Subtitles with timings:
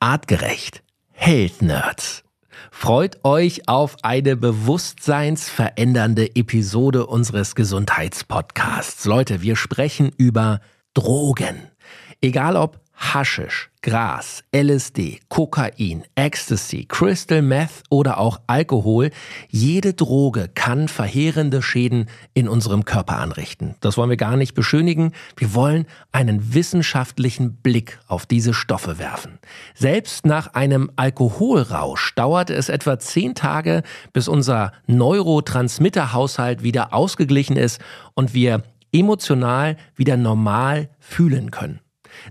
[0.00, 0.82] Artgerecht.
[1.12, 2.22] Health Nerds.
[2.70, 9.06] Freut euch auf eine bewusstseinsverändernde Episode unseres Gesundheitspodcasts.
[9.06, 10.60] Leute, wir sprechen über
[10.92, 11.70] Drogen.
[12.20, 19.10] Egal ob Haschisch, Gras, LSD, Kokain, Ecstasy, Crystal Meth oder auch Alkohol,
[19.48, 23.76] jede Droge kann verheerende Schäden in unserem Körper anrichten.
[23.80, 25.12] Das wollen wir gar nicht beschönigen.
[25.36, 29.38] Wir wollen einen wissenschaftlichen Blick auf diese Stoffe werfen.
[29.74, 33.82] Selbst nach einem Alkoholrausch dauert es etwa zehn Tage,
[34.14, 37.80] bis unser Neurotransmitterhaushalt wieder ausgeglichen ist
[38.14, 41.80] und wir emotional wieder normal fühlen können.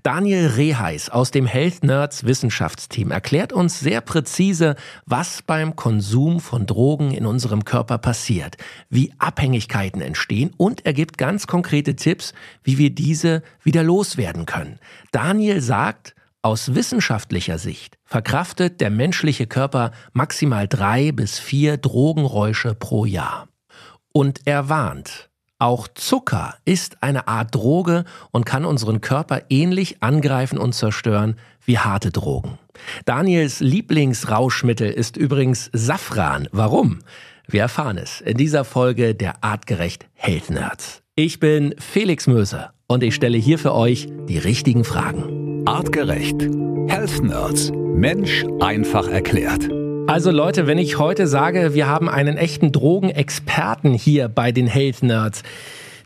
[0.03, 6.65] Daniel Reheis aus dem Health Nerds Wissenschaftsteam erklärt uns sehr präzise, was beim Konsum von
[6.65, 8.57] Drogen in unserem Körper passiert,
[8.89, 14.79] wie Abhängigkeiten entstehen und er gibt ganz konkrete Tipps, wie wir diese wieder loswerden können.
[15.11, 23.05] Daniel sagt, aus wissenschaftlicher Sicht verkraftet der menschliche Körper maximal drei bis vier Drogenräusche pro
[23.05, 23.47] Jahr.
[24.13, 30.57] Und er warnt, auch Zucker ist eine Art Droge und kann unseren Körper ähnlich angreifen
[30.57, 32.57] und zerstören wie harte Drogen.
[33.05, 36.47] Daniels Lieblingsrauschmittel ist übrigens Safran.
[36.51, 36.99] Warum?
[37.47, 41.01] Wir erfahren es in dieser Folge der Artgerecht Health Nerds.
[41.15, 45.63] Ich bin Felix Möser und ich stelle hier für euch die richtigen Fragen.
[45.65, 46.41] Artgerecht.
[46.87, 47.71] Health Nerds.
[47.71, 49.69] Mensch einfach erklärt.
[50.07, 55.01] Also Leute, wenn ich heute sage, wir haben einen echten Drogenexperten hier bei den Health
[55.01, 55.41] Nerds,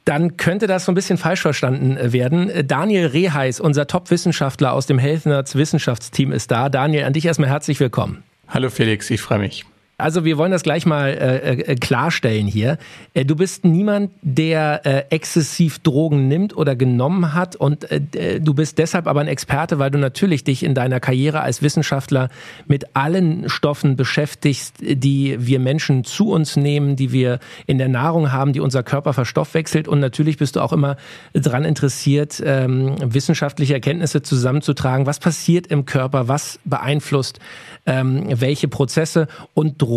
[0.05, 2.50] dann könnte das so ein bisschen falsch verstanden werden.
[2.66, 6.70] Daniel Reheis, unser Top-Wissenschaftler aus dem Health Nerds Wissenschaftsteam ist da.
[6.70, 8.23] Daniel, an dich erstmal herzlich willkommen.
[8.47, 9.66] Hallo Felix, ich freue mich.
[10.00, 12.78] Also wir wollen das gleich mal äh, äh, klarstellen hier.
[13.14, 18.39] Äh, du bist niemand, der äh, exzessiv Drogen nimmt oder genommen hat und äh, äh,
[18.39, 22.30] du bist deshalb aber ein Experte, weil du natürlich dich in deiner Karriere als Wissenschaftler
[22.67, 28.31] mit allen Stoffen beschäftigst, die wir Menschen zu uns nehmen, die wir in der Nahrung
[28.31, 30.95] haben, die unser Körper verstoffwechselt und natürlich bist du auch immer
[31.33, 35.05] daran interessiert, ähm, wissenschaftliche Erkenntnisse zusammenzutragen.
[35.05, 36.27] Was passiert im Körper?
[36.27, 37.39] Was beeinflusst
[37.86, 39.89] ähm, welche Prozesse und Drogen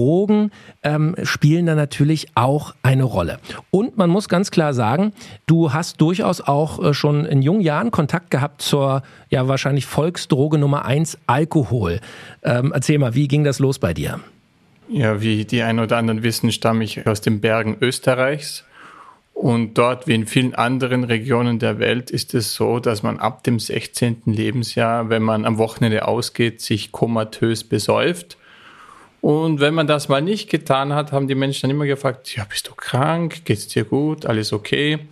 [0.82, 3.38] ähm, spielen da natürlich auch eine Rolle.
[3.70, 5.12] Und man muss ganz klar sagen,
[5.46, 10.58] du hast durchaus auch äh, schon in jungen Jahren Kontakt gehabt zur ja wahrscheinlich Volksdroge
[10.58, 12.00] Nummer eins Alkohol.
[12.42, 14.20] Ähm, erzähl mal, wie ging das los bei dir?
[14.88, 18.64] Ja, wie die ein oder anderen wissen, stamme ich aus den Bergen Österreichs.
[19.32, 23.42] Und dort, wie in vielen anderen Regionen der Welt, ist es so, dass man ab
[23.42, 24.22] dem 16.
[24.26, 28.36] Lebensjahr, wenn man am Wochenende ausgeht, sich komatös besäuft
[29.22, 32.44] und wenn man das mal nicht getan hat, haben die Menschen dann immer gefragt, ja,
[32.44, 33.44] bist du krank?
[33.44, 34.26] Geht's dir gut?
[34.26, 34.98] Alles okay?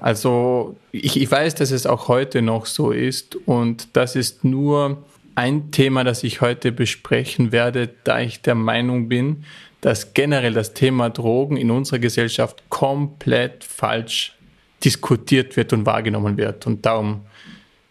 [0.00, 5.04] Also ich, ich weiß, dass es auch heute noch so ist und das ist nur
[5.34, 9.44] ein Thema, das ich heute besprechen werde, da ich der Meinung bin,
[9.82, 14.34] dass generell das Thema Drogen in unserer Gesellschaft komplett falsch
[14.82, 16.66] diskutiert wird und wahrgenommen wird.
[16.66, 17.20] Und darum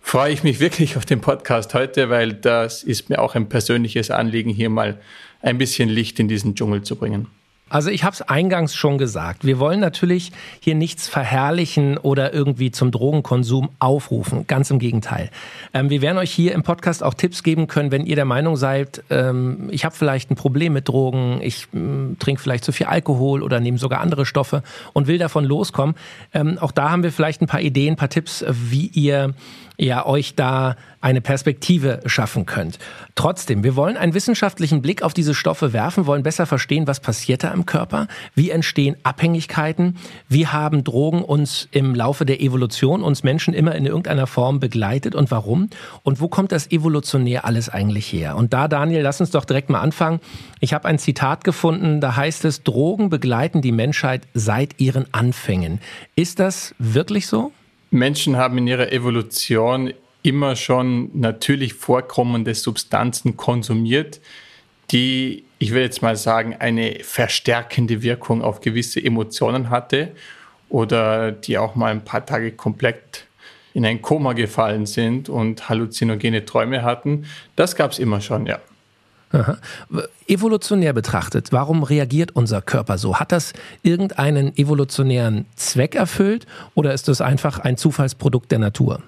[0.01, 4.09] freue ich mich wirklich auf den Podcast heute, weil das ist mir auch ein persönliches
[4.09, 4.99] Anliegen, hier mal
[5.43, 7.27] ein bisschen Licht in diesen Dschungel zu bringen.
[7.69, 9.45] Also ich habe es eingangs schon gesagt.
[9.45, 14.45] Wir wollen natürlich hier nichts verherrlichen oder irgendwie zum Drogenkonsum aufrufen.
[14.45, 15.31] Ganz im Gegenteil.
[15.73, 18.57] Ähm, wir werden euch hier im Podcast auch Tipps geben können, wenn ihr der Meinung
[18.57, 22.85] seid, ähm, ich habe vielleicht ein Problem mit Drogen, ich ähm, trinke vielleicht zu viel
[22.85, 24.61] Alkohol oder nehme sogar andere Stoffe
[24.93, 25.95] und will davon loskommen.
[26.31, 29.33] Ähm, auch da haben wir vielleicht ein paar Ideen, ein paar Tipps, wie ihr
[29.77, 32.79] ja euch da eine Perspektive schaffen könnt.
[33.15, 37.43] Trotzdem, wir wollen einen wissenschaftlichen Blick auf diese Stoffe werfen, wollen besser verstehen, was passiert
[37.43, 39.97] da im Körper, wie entstehen Abhängigkeiten,
[40.29, 45.13] wie haben Drogen uns im Laufe der Evolution, uns Menschen immer in irgendeiner Form begleitet
[45.13, 45.69] und warum
[46.03, 48.37] und wo kommt das evolutionär alles eigentlich her.
[48.37, 50.21] Und da, Daniel, lass uns doch direkt mal anfangen.
[50.61, 55.79] Ich habe ein Zitat gefunden, da heißt es, Drogen begleiten die Menschheit seit ihren Anfängen.
[56.15, 57.51] Ist das wirklich so?
[57.93, 59.93] Menschen haben in ihrer Evolution
[60.23, 64.19] immer schon natürlich vorkommende Substanzen konsumiert,
[64.91, 70.11] die, ich will jetzt mal sagen, eine verstärkende Wirkung auf gewisse Emotionen hatte
[70.69, 73.27] oder die auch mal ein paar Tage komplett
[73.75, 77.25] in ein Koma gefallen sind und halluzinogene Träume hatten.
[77.55, 78.59] Das gab es immer schon, ja.
[79.33, 79.57] Aha.
[80.27, 83.19] Evolutionär betrachtet, warum reagiert unser Körper so?
[83.19, 86.45] Hat das irgendeinen evolutionären Zweck erfüllt
[86.75, 89.01] oder ist das einfach ein Zufallsprodukt der Natur?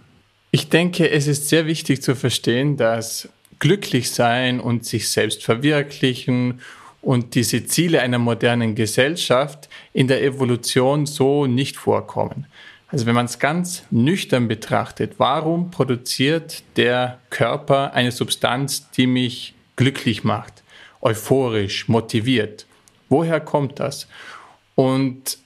[0.51, 3.29] Ich denke, es ist sehr wichtig zu verstehen, dass
[3.59, 6.59] glücklich sein und sich selbst verwirklichen
[7.01, 12.47] und diese Ziele einer modernen Gesellschaft in der Evolution so nicht vorkommen.
[12.87, 19.54] Also wenn man es ganz nüchtern betrachtet, warum produziert der Körper eine Substanz, die mich
[19.75, 20.63] glücklich macht,
[21.01, 22.65] euphorisch, motiviert?
[23.09, 24.07] Woher kommt das?
[24.75, 25.37] Und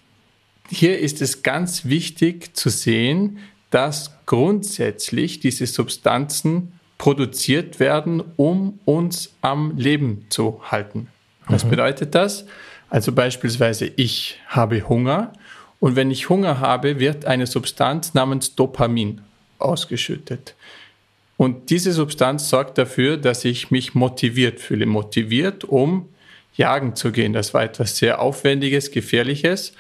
[0.70, 3.40] hier ist es ganz wichtig zu sehen,
[3.70, 11.08] dass grundsätzlich diese Substanzen produziert werden, um uns am Leben zu halten.
[11.48, 11.70] Was mhm.
[11.72, 12.46] bedeutet das?
[12.90, 15.34] Also beispielsweise ich habe Hunger
[15.80, 19.22] und wenn ich Hunger habe, wird eine Substanz namens Dopamin
[19.60, 20.56] ausgeschüttet.
[21.39, 24.86] Und diese Substanz sorgt dafür, dass ich mich motiviert fühle.
[24.86, 26.09] Motiviert, um
[26.57, 27.31] jagen zu gehen.
[27.31, 29.71] Das war etwas sehr Aufwendiges, Gefährliches.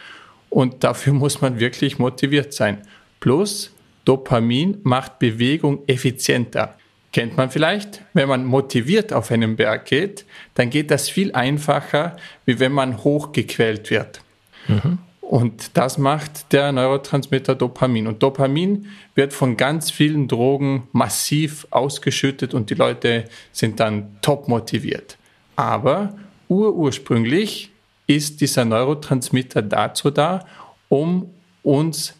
[0.49, 2.77] Und dafür muss man wirklich motiviert sein.
[3.19, 3.75] Plus,
[4.05, 6.77] Dopamin macht Bewegung effizienter.
[7.11, 8.03] Kennt man vielleicht?
[8.13, 12.15] Wenn man motiviert auf einen Berg geht, dann geht das viel einfacher,
[12.45, 14.21] wie wenn man hochgequält wird.
[14.69, 14.99] Mhm.
[15.29, 18.07] Und das macht der Neurotransmitter Dopamin.
[18.07, 24.47] Und Dopamin wird von ganz vielen Drogen massiv ausgeschüttet und die Leute sind dann top
[24.47, 25.19] motiviert.
[25.55, 26.15] Aber
[26.47, 27.69] urursprünglich
[28.07, 30.47] ist dieser Neurotransmitter dazu da,
[30.87, 31.29] um
[31.61, 32.15] uns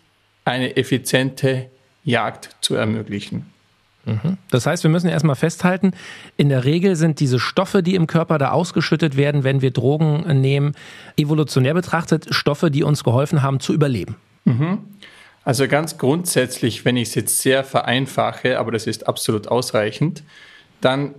[0.46, 1.72] eine effiziente
[2.04, 3.52] Jagd zu ermöglichen.
[4.06, 4.38] Mhm.
[4.50, 5.92] Das heißt, wir müssen erstmal festhalten,
[6.38, 10.42] in der Regel sind diese Stoffe, die im Körper da ausgeschüttet werden, wenn wir Drogen
[10.42, 10.74] nehmen,
[11.18, 14.16] evolutionär betrachtet Stoffe, die uns geholfen haben zu überleben.
[14.46, 14.80] Mhm.
[15.44, 20.24] Also ganz grundsätzlich, wenn ich es jetzt sehr vereinfache, aber das ist absolut ausreichend,
[20.81, 21.16] dann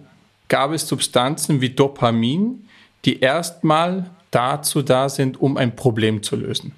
[0.49, 2.67] gab es Substanzen wie Dopamin,
[3.05, 6.73] die erstmal dazu da sind, um ein Problem zu lösen.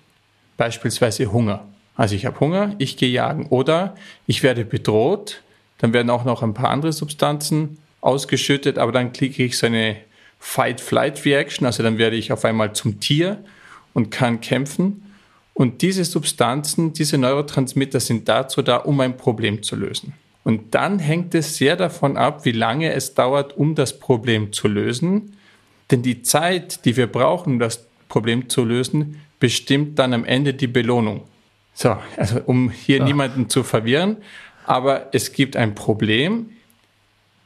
[0.56, 1.64] Beispielsweise Hunger.
[1.96, 3.96] Also ich habe Hunger, ich gehe jagen oder
[4.26, 5.42] ich werde bedroht,
[5.82, 9.96] dann werden auch noch ein paar andere Substanzen ausgeschüttet, aber dann klicke ich so eine
[10.38, 13.44] Fight-Flight-Reaction, also dann werde ich auf einmal zum Tier
[13.92, 15.02] und kann kämpfen.
[15.54, 20.14] Und diese Substanzen, diese Neurotransmitter sind dazu da, um ein Problem zu lösen.
[20.44, 24.68] Und dann hängt es sehr davon ab, wie lange es dauert, um das Problem zu
[24.68, 25.36] lösen.
[25.90, 30.54] Denn die Zeit, die wir brauchen, um das Problem zu lösen, bestimmt dann am Ende
[30.54, 31.24] die Belohnung.
[31.74, 33.04] So, also um hier ja.
[33.04, 34.18] niemanden zu verwirren,
[34.64, 36.50] aber es gibt ein Problem.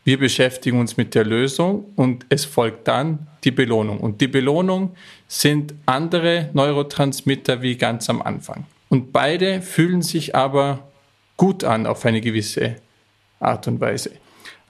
[0.05, 3.99] Wir beschäftigen uns mit der Lösung und es folgt dann die Belohnung.
[3.99, 4.95] Und die Belohnung
[5.27, 8.67] sind andere Neurotransmitter wie ganz am Anfang.
[8.89, 10.87] Und beide fühlen sich aber
[11.37, 12.77] gut an auf eine gewisse
[13.41, 14.13] Art und Weise.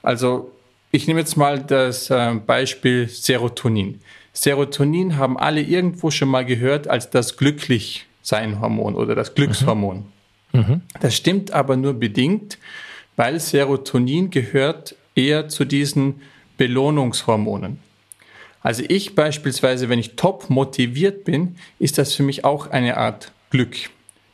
[0.01, 0.51] Also
[0.91, 4.01] ich nehme jetzt mal das äh, Beispiel Serotonin.
[4.33, 9.97] Serotonin haben alle irgendwo schon mal gehört als das Glücklichsein-Hormon oder das Glückshormon.
[9.97, 10.16] Mhm.
[10.53, 10.81] Mhm.
[10.99, 12.57] Das stimmt aber nur bedingt,
[13.15, 16.21] weil Serotonin gehört eher zu diesen
[16.57, 17.79] Belohnungshormonen.
[18.61, 23.31] Also ich beispielsweise, wenn ich top motiviert bin, ist das für mich auch eine Art
[23.49, 23.75] Glück.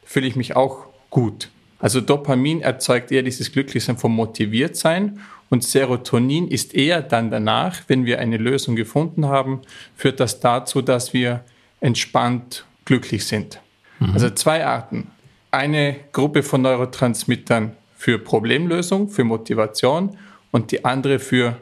[0.04, 1.50] Fühle ich mich auch gut.
[1.80, 5.20] Also Dopamin erzeugt eher dieses Glücklichsein vom Motiviertsein
[5.50, 9.62] und Serotonin ist eher dann danach, wenn wir eine Lösung gefunden haben,
[9.96, 11.44] führt das dazu, dass wir
[11.82, 13.60] entspannt glücklich sind.
[14.00, 14.14] Mhm.
[14.14, 15.12] Also zwei Arten
[15.54, 20.18] eine Gruppe von Neurotransmittern für Problemlösung, für Motivation
[20.52, 21.62] und die andere für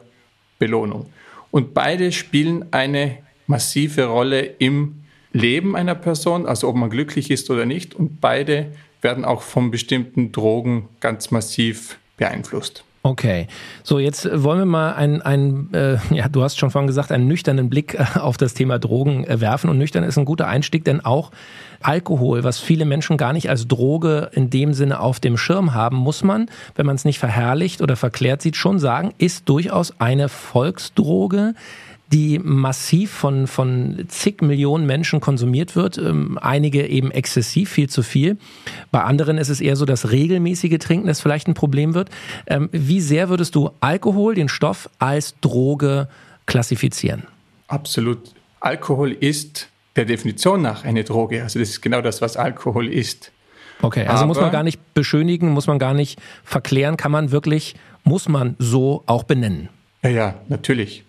[0.58, 1.06] Belohnung.
[1.50, 5.02] Und beide spielen eine massive Rolle im
[5.32, 7.94] Leben einer Person, also ob man glücklich ist oder nicht.
[7.94, 8.72] Und beide
[9.02, 12.84] werden auch von bestimmten Drogen ganz massiv beeinflusst.
[13.04, 13.48] Okay,
[13.82, 17.26] so jetzt wollen wir mal einen, einen äh, ja, du hast schon vorhin gesagt, einen
[17.26, 19.68] nüchternen Blick äh, auf das Thema Drogen äh, werfen.
[19.68, 21.32] Und nüchtern ist ein guter Einstieg, denn auch
[21.80, 25.96] Alkohol, was viele Menschen gar nicht als Droge in dem Sinne auf dem Schirm haben,
[25.96, 30.28] muss man, wenn man es nicht verherrlicht oder verklärt sieht, schon sagen, ist durchaus eine
[30.28, 31.54] Volksdroge
[32.12, 35.96] die massiv von, von zig Millionen Menschen konsumiert wird.
[35.98, 38.36] Ähm, einige eben exzessiv, viel zu viel.
[38.90, 42.10] Bei anderen ist es eher so, dass regelmäßige Trinken das vielleicht ein Problem wird.
[42.46, 46.08] Ähm, wie sehr würdest du Alkohol, den Stoff, als Droge
[46.46, 47.24] klassifizieren?
[47.68, 48.18] Absolut.
[48.60, 51.42] Alkohol ist per Definition nach eine Droge.
[51.42, 53.32] Also das ist genau das, was Alkohol ist.
[53.80, 57.32] Okay, also Aber, muss man gar nicht beschönigen, muss man gar nicht verklären, kann man
[57.32, 59.70] wirklich, muss man so auch benennen.
[60.02, 61.04] Ja, ja, natürlich.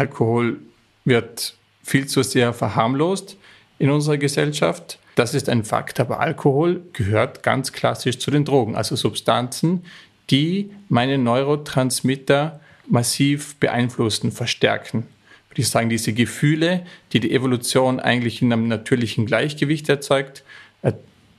[0.00, 0.58] Alkohol
[1.04, 3.36] wird viel zu sehr verharmlost
[3.78, 4.98] in unserer Gesellschaft.
[5.14, 9.84] Das ist ein Fakt, aber Alkohol gehört ganz klassisch zu den Drogen, also Substanzen,
[10.30, 15.06] die meine Neurotransmitter massiv beeinflussen, verstärken.
[15.50, 20.44] Würde ich sagen, diese Gefühle, die die Evolution eigentlich in einem natürlichen Gleichgewicht erzeugt,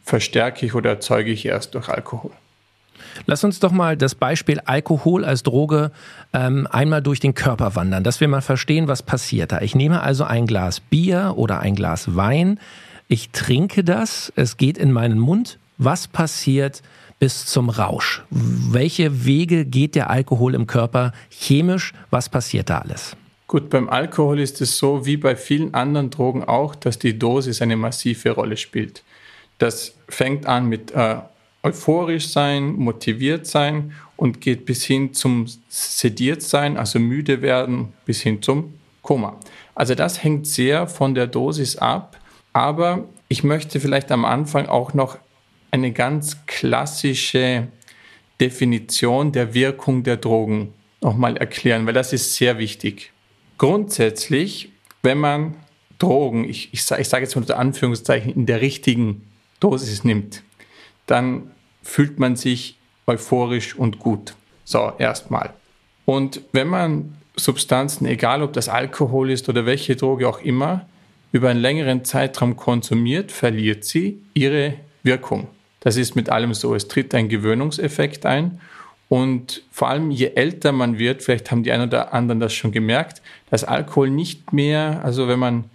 [0.03, 2.31] verstärke ich oder erzeuge ich erst durch Alkohol.
[3.25, 5.91] Lass uns doch mal das Beispiel Alkohol als Droge
[6.33, 9.61] ähm, einmal durch den Körper wandern, dass wir mal verstehen, was passiert da.
[9.61, 12.59] Ich nehme also ein Glas Bier oder ein Glas Wein,
[13.07, 15.57] ich trinke das, es geht in meinen Mund.
[15.77, 16.81] was passiert
[17.19, 18.23] bis zum Rausch?
[18.29, 21.93] Welche Wege geht der Alkohol im Körper chemisch?
[22.09, 23.15] Was passiert da alles?
[23.47, 27.61] Gut, beim Alkohol ist es so wie bei vielen anderen Drogen auch, dass die Dosis
[27.61, 29.03] eine massive Rolle spielt.
[29.57, 31.17] Das fängt an mit äh,
[31.63, 38.21] euphorisch sein, motiviert sein und geht bis hin zum sediert sein, also müde werden, bis
[38.21, 39.39] hin zum Koma.
[39.75, 42.17] Also das hängt sehr von der Dosis ab,
[42.53, 45.17] aber ich möchte vielleicht am Anfang auch noch
[45.71, 47.67] eine ganz klassische
[48.39, 53.11] Definition der Wirkung der Drogen nochmal erklären, weil das ist sehr wichtig.
[53.57, 54.71] Grundsätzlich,
[55.03, 55.55] wenn man
[55.99, 59.23] Drogen, ich, ich, ich sage jetzt mal unter Anführungszeichen, in der richtigen
[59.59, 60.43] Dosis nimmt,
[61.11, 61.51] dann
[61.83, 64.33] fühlt man sich euphorisch und gut.
[64.63, 65.51] So, erstmal.
[66.05, 70.85] Und wenn man Substanzen, egal ob das Alkohol ist oder welche Droge auch immer,
[71.33, 75.47] über einen längeren Zeitraum konsumiert, verliert sie ihre Wirkung.
[75.81, 76.75] Das ist mit allem so.
[76.75, 78.61] Es tritt ein Gewöhnungseffekt ein.
[79.09, 82.71] Und vor allem, je älter man wird, vielleicht haben die einen oder anderen das schon
[82.71, 85.65] gemerkt, dass Alkohol nicht mehr, also wenn man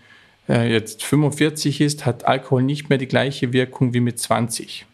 [0.48, 4.86] äh, jetzt 45 ist, hat Alkohol nicht mehr die gleiche Wirkung wie mit 20.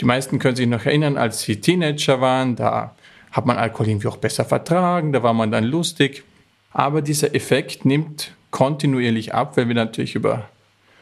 [0.00, 2.94] Die meisten können sich noch erinnern, als sie Teenager waren, da
[3.32, 6.24] hat man Alkohol irgendwie auch besser vertragen, da war man dann lustig.
[6.72, 10.48] Aber dieser Effekt nimmt kontinuierlich ab, weil wir natürlich über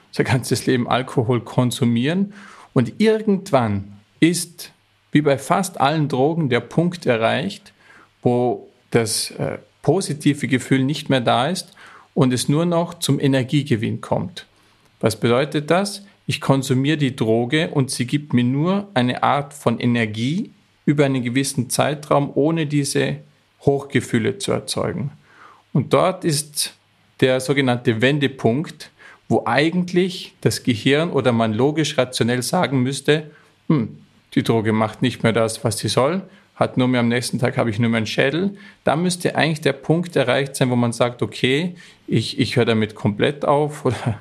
[0.08, 2.32] unser ganzes Leben Alkohol konsumieren.
[2.72, 4.72] Und irgendwann ist,
[5.12, 7.72] wie bei fast allen Drogen, der Punkt erreicht,
[8.22, 11.72] wo das äh, positive Gefühl nicht mehr da ist
[12.14, 14.46] und es nur noch zum Energiegewinn kommt.
[15.00, 16.04] Was bedeutet das?
[16.26, 20.50] Ich konsumiere die Droge und sie gibt mir nur eine Art von Energie
[20.86, 23.16] über einen gewissen Zeitraum, ohne diese
[23.62, 25.10] Hochgefühle zu erzeugen.
[25.72, 26.74] Und dort ist
[27.20, 28.90] der sogenannte Wendepunkt,
[29.28, 33.30] wo eigentlich das Gehirn oder man logisch rationell sagen müsste,
[33.68, 33.98] hm,
[34.34, 36.22] die Droge macht nicht mehr das, was sie soll,
[36.54, 38.56] hat nur mehr am nächsten Tag habe ich nur meinen Schädel.
[38.84, 41.74] Da müsste eigentlich der Punkt erreicht sein, wo man sagt, okay,
[42.06, 44.20] ich, ich höre damit komplett auf oder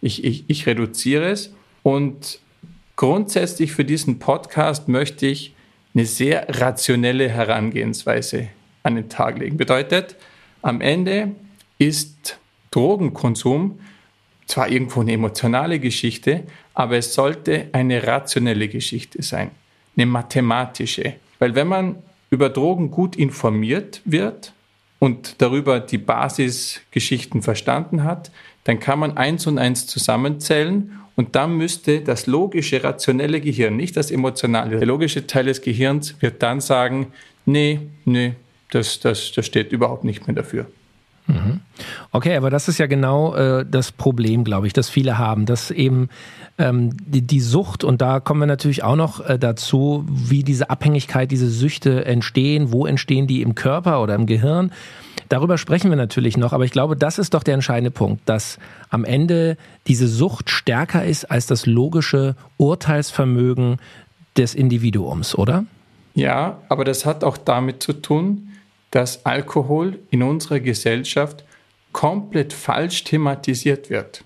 [0.00, 1.54] ich, ich, ich reduziere es.
[1.82, 2.40] Und
[2.96, 5.54] grundsätzlich für diesen Podcast möchte ich
[5.94, 8.48] eine sehr rationelle Herangehensweise
[8.82, 9.56] an den Tag legen.
[9.56, 10.16] Bedeutet,
[10.62, 11.32] am Ende
[11.78, 12.38] ist
[12.70, 13.80] Drogenkonsum
[14.46, 19.50] zwar irgendwo eine emotionale Geschichte, aber es sollte eine rationelle Geschichte sein,
[19.96, 21.14] eine mathematische.
[21.38, 21.96] Weil wenn man
[22.30, 24.52] über Drogen gut informiert wird
[24.98, 28.30] und darüber die Basisgeschichten verstanden hat,
[28.66, 33.96] dann kann man eins und eins zusammenzählen und dann müsste das logische, rationelle Gehirn, nicht
[33.96, 37.12] das emotionale, der logische Teil des Gehirns wird dann sagen,
[37.44, 38.34] nee, nee,
[38.72, 40.66] das, das, das steht überhaupt nicht mehr dafür.
[41.28, 41.60] Mhm.
[42.10, 45.70] Okay, aber das ist ja genau äh, das Problem, glaube ich, das viele haben, dass
[45.70, 46.08] eben
[46.58, 50.70] ähm, die, die, Sucht, und da kommen wir natürlich auch noch äh, dazu, wie diese
[50.70, 54.72] Abhängigkeit, diese Süchte entstehen, wo entstehen die im Körper oder im Gehirn.
[55.28, 58.58] Darüber sprechen wir natürlich noch, aber ich glaube, das ist doch der entscheidende Punkt, dass
[58.90, 59.56] am Ende
[59.86, 63.78] diese Sucht stärker ist als das logische Urteilsvermögen
[64.36, 65.64] des Individuums, oder?
[66.14, 68.52] Ja, aber das hat auch damit zu tun,
[68.90, 71.44] dass Alkohol in unserer Gesellschaft
[71.92, 74.24] komplett falsch thematisiert wird.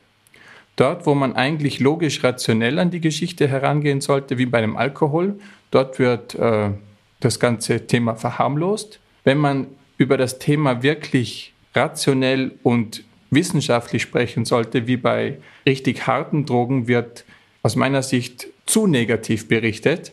[0.77, 5.39] Dort, wo man eigentlich logisch rationell an die Geschichte herangehen sollte, wie bei dem Alkohol,
[5.71, 6.71] dort wird äh,
[7.21, 9.01] das ganze Thema verharmlost.
[9.25, 9.67] Wenn man
[10.01, 17.27] über das Thema wirklich rationell und wissenschaftlich sprechen sollte, wie bei richtig harten Drogen, wird
[17.63, 20.13] aus meiner Sicht zu negativ berichtet.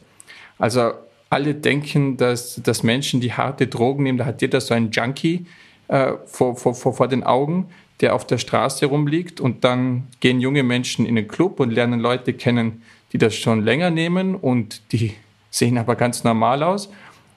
[0.60, 0.92] Also
[1.30, 5.46] alle denken, dass, dass Menschen, die harte Drogen nehmen, da hat jeder so einen Junkie
[5.88, 7.70] äh, vor, vor, vor den Augen,
[8.02, 12.02] der auf der Straße rumliegt und dann gehen junge Menschen in den Club und lernen
[12.02, 12.82] Leute kennen,
[13.14, 15.14] die das schon länger nehmen und die
[15.50, 16.90] sehen aber ganz normal aus.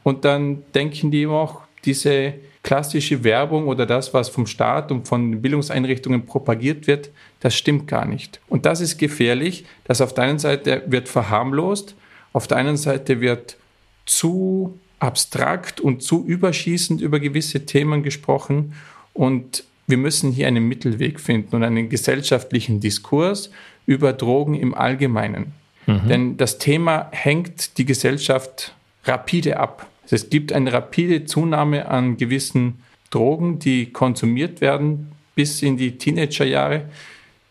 [0.03, 5.41] Und dann denken die auch, diese klassische Werbung oder das, was vom Staat und von
[5.41, 7.11] Bildungseinrichtungen propagiert wird,
[7.41, 8.41] das stimmt gar nicht.
[8.49, 11.95] Und das ist gefährlich, dass auf der einen Seite wird verharmlost,
[12.33, 13.57] auf der anderen Seite wird
[14.05, 18.75] zu abstrakt und zu überschießend über gewisse Themen gesprochen
[19.15, 23.51] und wir müssen hier einen Mittelweg finden und einen gesellschaftlichen Diskurs
[23.87, 25.53] über Drogen im Allgemeinen.
[25.87, 26.09] Mhm.
[26.09, 29.90] Denn das Thema hängt die Gesellschaft rapide ab.
[30.13, 36.83] Es gibt eine rapide Zunahme an gewissen Drogen, die konsumiert werden bis in die Teenagerjahre,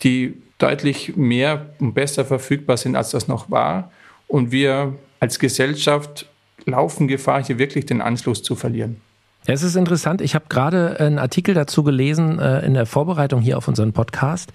[0.04, 3.92] die deutlich mehr und besser verfügbar sind, als das noch war.
[4.28, 6.28] Und wir als Gesellschaft
[6.66, 8.98] laufen Gefahr, hier wirklich den Anschluss zu verlieren.
[9.46, 10.22] Es ist interessant.
[10.22, 14.52] Ich habe gerade einen Artikel dazu gelesen äh, in der Vorbereitung hier auf unseren Podcast,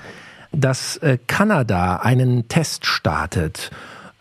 [0.53, 3.71] dass äh, Kanada einen Test startet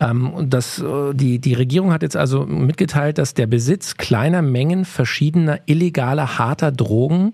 [0.00, 4.84] Ähm, das, äh, die, die Regierung hat jetzt also mitgeteilt, dass der Besitz kleiner Mengen
[4.84, 7.32] verschiedener illegaler harter Drogen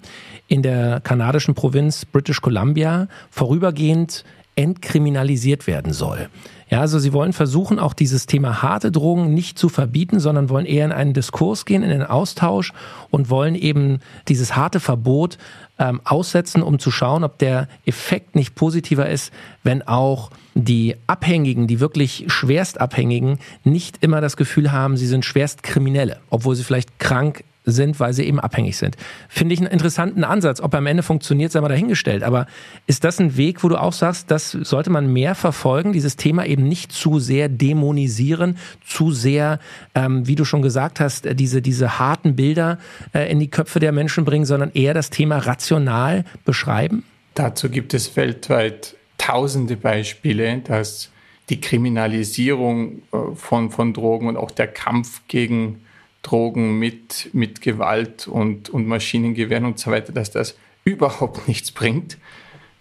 [0.48, 4.24] in der kanadischen Provinz British Columbia vorübergehend
[4.56, 6.28] entkriminalisiert werden soll.
[6.68, 10.66] Ja, also sie wollen versuchen, auch dieses Thema harte Drogen nicht zu verbieten, sondern wollen
[10.66, 12.72] eher in einen Diskurs gehen, in den Austausch
[13.10, 13.98] und wollen eben
[14.28, 15.38] dieses harte Verbot
[15.78, 19.32] ähm, aussetzen, um zu schauen, ob der Effekt nicht positiver ist,
[19.64, 20.30] wenn auch
[20.64, 26.56] die Abhängigen, die wirklich schwerstabhängigen, nicht immer das Gefühl haben, sie sind schwerst Kriminelle, obwohl
[26.56, 28.96] sie vielleicht krank sind, weil sie eben abhängig sind.
[29.28, 30.60] Finde ich einen interessanten Ansatz.
[30.60, 32.22] Ob er am Ende funktioniert, sei mal dahingestellt.
[32.22, 32.46] Aber
[32.86, 36.46] ist das ein Weg, wo du auch sagst, das sollte man mehr verfolgen, dieses Thema
[36.46, 39.58] eben nicht zu sehr dämonisieren, zu sehr,
[39.94, 42.78] ähm, wie du schon gesagt hast, diese, diese harten Bilder
[43.12, 47.04] äh, in die Köpfe der Menschen bringen, sondern eher das Thema rational beschreiben?
[47.34, 48.96] Dazu gibt es weltweit
[49.30, 51.10] tausende Beispiele, dass
[51.50, 55.84] die Kriminalisierung äh, von, von Drogen und auch der Kampf gegen
[56.22, 62.18] Drogen mit, mit Gewalt und, und Maschinengewehren und so weiter, dass das überhaupt nichts bringt.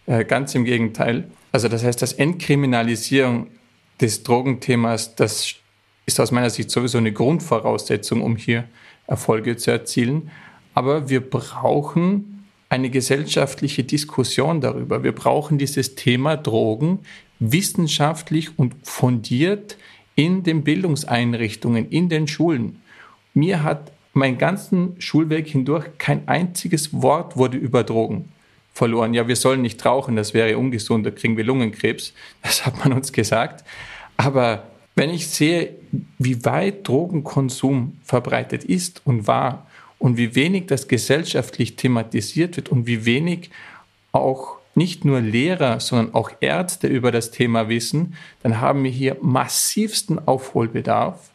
[0.08, 1.29] Äh, ganz im Gegenteil.
[1.51, 3.48] Also das heißt, das Entkriminalisierung
[4.01, 5.53] des Drogenthemas, das
[6.08, 8.65] ist aus meiner Sicht sowieso eine Grundvoraussetzung, um hier
[9.06, 10.32] Erfolge zu erzielen.
[10.74, 12.38] Aber wir brauchen
[12.69, 15.03] eine gesellschaftliche Diskussion darüber.
[15.03, 16.99] Wir brauchen dieses Thema Drogen
[17.39, 19.77] wissenschaftlich und fundiert
[20.15, 22.81] in den Bildungseinrichtungen, in den Schulen.
[23.33, 28.25] Mir hat mein ganzen Schulweg hindurch kein einziges Wort wurde über Drogen
[28.73, 29.13] verloren.
[29.13, 32.13] Ja, wir sollen nicht rauchen, das wäre ungesund, da kriegen wir Lungenkrebs.
[32.43, 33.63] Das hat man uns gesagt.
[34.17, 34.63] Aber
[34.95, 35.75] wenn ich sehe,
[36.17, 39.67] wie weit Drogenkonsum verbreitet ist und war
[40.00, 43.51] und wie wenig das gesellschaftlich thematisiert wird und wie wenig
[44.12, 49.18] auch nicht nur Lehrer, sondern auch Ärzte über das Thema wissen, dann haben wir hier
[49.22, 51.32] massivsten Aufholbedarf.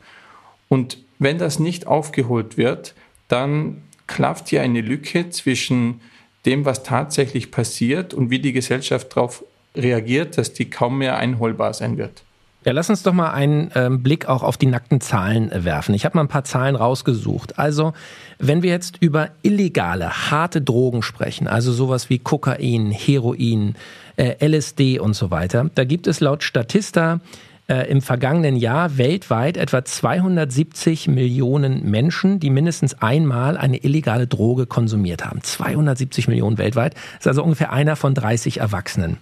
[0.68, 2.94] Und wenn das nicht aufgeholt wird,
[3.28, 6.00] dann klafft hier eine Lücke zwischen
[6.46, 9.44] dem, was tatsächlich passiert und wie die Gesellschaft darauf
[9.76, 12.22] reagiert, dass die kaum mehr einholbar sein wird.
[12.64, 15.94] Ja, lass uns doch mal einen ähm, Blick auch auf die nackten Zahlen äh, werfen.
[15.94, 17.58] Ich habe mal ein paar Zahlen rausgesucht.
[17.58, 17.92] Also,
[18.38, 23.74] wenn wir jetzt über illegale, harte Drogen sprechen, also sowas wie Kokain, Heroin,
[24.16, 27.20] äh, LSD und so weiter, da gibt es laut Statista
[27.68, 34.64] äh, im vergangenen Jahr weltweit etwa 270 Millionen Menschen, die mindestens einmal eine illegale Droge
[34.64, 35.42] konsumiert haben.
[35.42, 36.94] 270 Millionen weltweit.
[36.94, 39.18] Das ist also ungefähr einer von 30 Erwachsenen.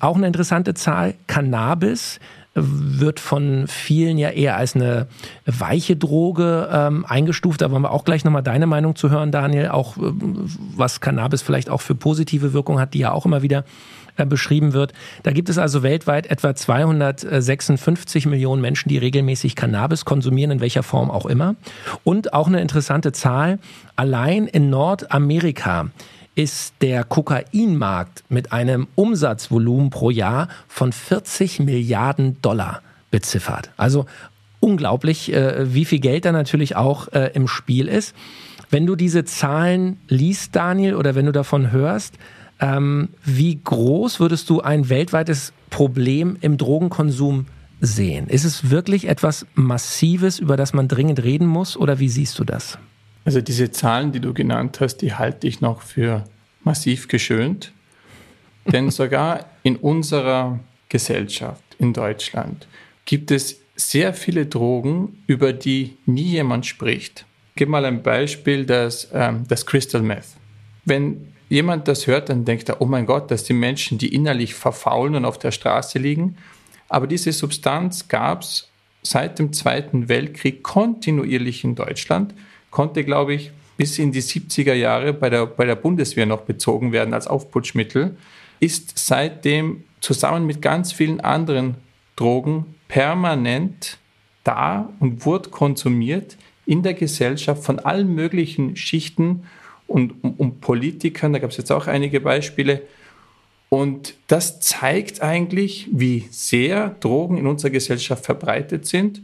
[0.00, 2.18] Auch eine interessante Zahl, Cannabis
[2.54, 5.06] wird von vielen ja eher als eine
[5.46, 7.62] weiche Droge ähm, eingestuft.
[7.62, 9.68] Da wollen wir auch gleich nochmal deine Meinung zu hören, Daniel.
[9.68, 10.44] Auch ähm,
[10.76, 13.64] was Cannabis vielleicht auch für positive Wirkung hat, die ja auch immer wieder
[14.18, 14.92] äh, beschrieben wird.
[15.22, 20.82] Da gibt es also weltweit etwa 256 Millionen Menschen, die regelmäßig Cannabis konsumieren, in welcher
[20.82, 21.54] Form auch immer.
[22.04, 23.58] Und auch eine interessante Zahl,
[23.96, 25.88] allein in Nordamerika
[26.34, 33.70] ist der Kokainmarkt mit einem Umsatzvolumen pro Jahr von 40 Milliarden Dollar beziffert.
[33.76, 34.06] Also
[34.60, 38.14] unglaublich, äh, wie viel Geld da natürlich auch äh, im Spiel ist.
[38.70, 42.14] Wenn du diese Zahlen liest, Daniel, oder wenn du davon hörst,
[42.60, 47.46] ähm, wie groß würdest du ein weltweites Problem im Drogenkonsum
[47.80, 48.28] sehen?
[48.28, 52.44] Ist es wirklich etwas Massives, über das man dringend reden muss, oder wie siehst du
[52.44, 52.78] das?
[53.24, 56.24] Also diese Zahlen, die du genannt hast, die halte ich noch für
[56.64, 57.72] massiv geschönt.
[58.66, 62.66] Denn sogar in unserer Gesellschaft in Deutschland
[63.04, 67.24] gibt es sehr viele Drogen, über die nie jemand spricht.
[67.50, 70.36] Ich gebe mal ein Beispiel, das, ähm, das Crystal Meth.
[70.84, 74.54] Wenn jemand das hört, dann denkt er, oh mein Gott, das sind Menschen, die innerlich
[74.54, 76.36] verfaulen und auf der Straße liegen.
[76.88, 78.68] Aber diese Substanz gab es
[79.02, 82.34] seit dem Zweiten Weltkrieg kontinuierlich in Deutschland,
[82.72, 86.90] konnte, glaube ich, bis in die 70er Jahre bei der, bei der Bundeswehr noch bezogen
[86.90, 88.16] werden als Aufputschmittel,
[88.58, 91.76] ist seitdem zusammen mit ganz vielen anderen
[92.16, 93.98] Drogen permanent
[94.44, 99.44] da und wurde konsumiert in der Gesellschaft von allen möglichen Schichten
[99.86, 102.82] und um, um Politikern, da gab es jetzt auch einige Beispiele.
[103.68, 109.22] Und das zeigt eigentlich, wie sehr Drogen in unserer Gesellschaft verbreitet sind.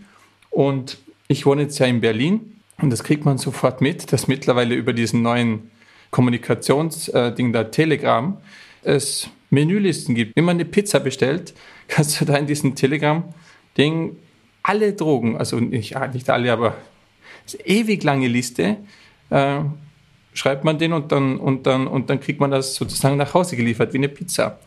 [0.51, 4.75] Und ich wohne jetzt ja in Berlin und das kriegt man sofort mit, dass mittlerweile
[4.75, 5.71] über diesen neuen
[6.11, 8.39] Kommunikationsding da Telegram
[8.83, 10.37] es Menülisten gibt.
[10.37, 11.55] Wenn man eine Pizza bestellt,
[11.89, 14.17] kannst du da in diesem Telegram-Ding
[14.63, 16.77] alle Drogen, also nicht, nicht alle, aber
[17.65, 18.77] ewig lange Liste,
[19.31, 19.61] äh,
[20.35, 23.57] schreibt man den und dann, und, dann, und dann kriegt man das sozusagen nach Hause
[23.57, 24.59] geliefert, wie eine Pizza.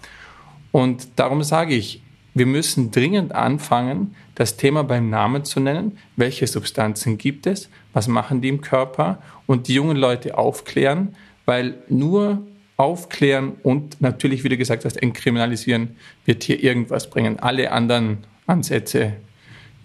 [0.71, 2.01] Und darum sage ich,
[2.33, 5.97] wir müssen dringend anfangen, das Thema beim Namen zu nennen.
[6.15, 7.69] Welche Substanzen gibt es?
[7.93, 9.21] Was machen die im Körper?
[9.47, 11.15] Und die jungen Leute aufklären,
[11.45, 12.41] weil nur
[12.77, 17.37] aufklären und natürlich, wie du gesagt hast, entkriminalisieren wird hier irgendwas bringen.
[17.39, 19.13] Alle anderen Ansätze,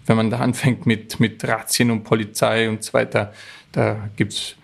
[0.05, 3.33] wenn man da anfängt mit, mit Razzien und Polizei und so weiter,
[3.73, 4.55] da gibt es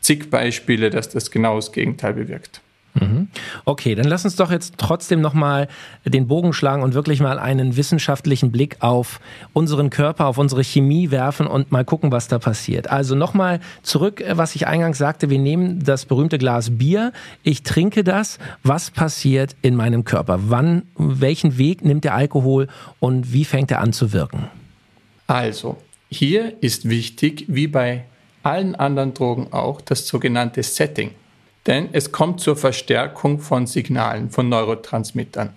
[0.00, 2.61] zig Beispiele, dass das genau das Gegenteil bewirkt.
[2.94, 3.28] Mhm.
[3.64, 5.68] Okay, dann lass uns doch jetzt trotzdem nochmal
[6.04, 9.20] den Bogen schlagen und wirklich mal einen wissenschaftlichen Blick auf
[9.54, 12.90] unseren Körper, auf unsere Chemie werfen und mal gucken, was da passiert.
[12.90, 17.62] Also nochmal zurück, äh, was ich eingangs sagte, wir nehmen das berühmte Glas Bier, ich
[17.62, 20.38] trinke das, was passiert in meinem Körper?
[20.48, 22.68] Wann, welchen Weg nimmt der Alkohol
[23.00, 24.48] und wie fängt er an zu wirken?
[25.26, 25.78] Also,
[26.10, 28.04] hier ist wichtig, wie bei
[28.42, 31.12] allen anderen Drogen auch, das sogenannte Setting.
[31.66, 35.50] Denn es kommt zur Verstärkung von Signalen, von Neurotransmittern.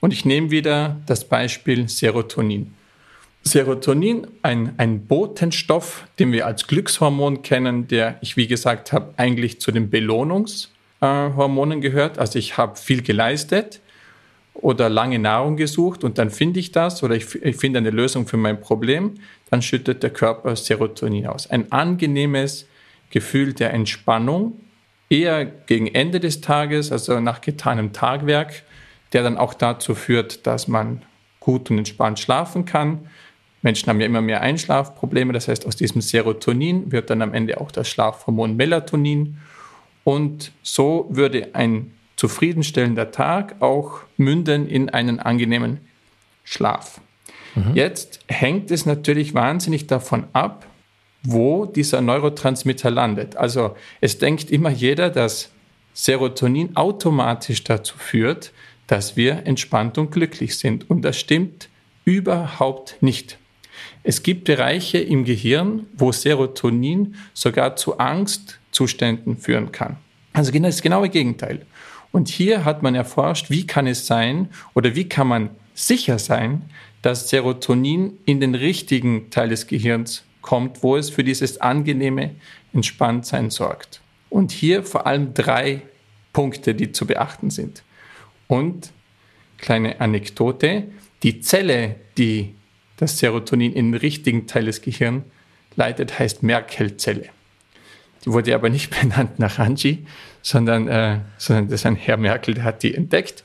[0.00, 2.74] Und ich nehme wieder das Beispiel Serotonin.
[3.42, 9.60] Serotonin, ein, ein Botenstoff, den wir als Glückshormon kennen, der ich, wie gesagt habe, eigentlich
[9.60, 12.18] zu den Belohnungshormonen gehört.
[12.18, 13.80] Also ich habe viel geleistet
[14.54, 18.26] oder lange Nahrung gesucht und dann finde ich das oder ich, ich finde eine Lösung
[18.26, 19.14] für mein Problem,
[19.50, 21.48] dann schüttet der Körper Serotonin aus.
[21.48, 22.66] Ein angenehmes
[23.10, 24.60] Gefühl der Entspannung,
[25.08, 28.62] eher gegen Ende des Tages, also nach getanem Tagwerk,
[29.12, 31.02] der dann auch dazu führt, dass man
[31.40, 33.08] gut und entspannt schlafen kann.
[33.62, 37.60] Menschen haben ja immer mehr Einschlafprobleme, das heißt, aus diesem Serotonin wird dann am Ende
[37.60, 39.38] auch das Schlafhormon Melatonin.
[40.04, 45.80] Und so würde ein zufriedenstellender Tag auch münden in einen angenehmen
[46.44, 47.00] Schlaf.
[47.54, 47.74] Mhm.
[47.74, 50.66] Jetzt hängt es natürlich wahnsinnig davon ab,
[51.22, 53.36] wo dieser Neurotransmitter landet.
[53.36, 55.50] Also es denkt immer jeder, dass
[55.92, 58.52] Serotonin automatisch dazu führt,
[58.86, 60.88] dass wir entspannt und glücklich sind.
[60.88, 61.68] Und das stimmt
[62.04, 63.38] überhaupt nicht.
[64.02, 69.96] Es gibt Bereiche im Gehirn, wo Serotonin sogar zu Angstzuständen führen kann.
[70.32, 71.66] Also genau das genaue Gegenteil.
[72.12, 76.62] Und hier hat man erforscht, wie kann es sein oder wie kann man sicher sein,
[77.02, 82.34] dass Serotonin in den richtigen Teil des Gehirns kommt, wo es für dieses angenehme
[82.72, 84.00] Entspanntsein sorgt.
[84.30, 85.82] Und hier vor allem drei
[86.32, 87.82] Punkte, die zu beachten sind.
[88.46, 88.90] Und
[89.58, 90.84] kleine Anekdote,
[91.22, 92.54] die Zelle, die
[92.96, 95.24] das Serotonin in den richtigen Teil des Gehirns
[95.76, 97.28] leitet, heißt Merkel-Zelle.
[98.24, 100.06] Die wurde aber nicht benannt nach Angie,
[100.42, 103.44] sondern, äh, sondern das ist ein Herr Merkel, der hat die entdeckt.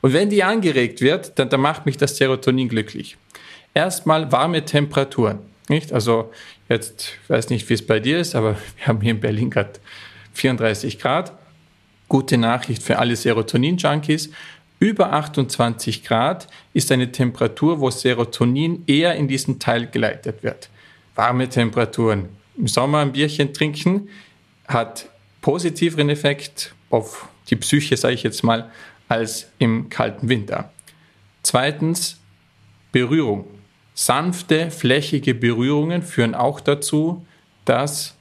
[0.00, 3.16] Und wenn die angeregt wird, dann, dann macht mich das Serotonin glücklich.
[3.74, 5.38] Erstmal warme Temperaturen.
[5.68, 5.92] Nicht?
[5.92, 6.32] Also
[6.68, 9.50] jetzt, ich weiß nicht, wie es bei dir ist, aber wir haben hier in Berlin
[9.50, 9.72] gerade
[10.34, 11.32] 34 Grad.
[12.08, 14.30] Gute Nachricht für alle Serotonin-Junkies.
[14.78, 20.68] Über 28 Grad ist eine Temperatur, wo Serotonin eher in diesen Teil geleitet wird.
[21.14, 22.28] Warme Temperaturen.
[22.56, 24.08] Im Sommer ein Bierchen trinken
[24.68, 25.08] hat
[25.40, 28.70] positiveren Effekt auf die Psyche, sage ich jetzt mal,
[29.08, 30.72] als im kalten Winter.
[31.42, 32.18] Zweitens
[32.92, 33.46] Berührung.
[33.98, 37.26] Sanfte, flächige Berührungen führen auch dazu,
[37.64, 38.14] dass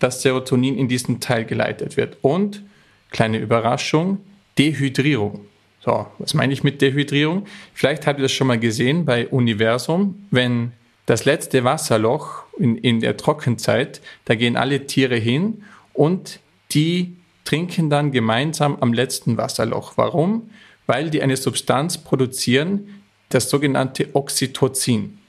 [0.00, 2.18] das Serotonin in diesen Teil geleitet wird.
[2.20, 2.62] Und,
[3.10, 4.18] kleine Überraschung,
[4.58, 5.46] Dehydrierung.
[5.84, 7.46] So, was meine ich mit Dehydrierung?
[7.74, 10.72] Vielleicht habt ihr das schon mal gesehen bei Universum, wenn
[11.06, 15.62] das letzte Wasserloch in, in der Trockenzeit, da gehen alle Tiere hin
[15.92, 16.40] und
[16.72, 19.92] die trinken dann gemeinsam am letzten Wasserloch.
[19.96, 20.50] Warum?
[20.86, 25.19] Weil die eine Substanz produzieren, das sogenannte Oxytocin.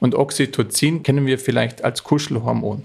[0.00, 2.82] Und Oxytocin kennen wir vielleicht als Kuschelhormon.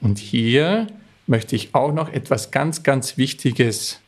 [0.00, 0.86] Und hier
[1.26, 4.00] möchte ich auch noch etwas ganz, ganz Wichtiges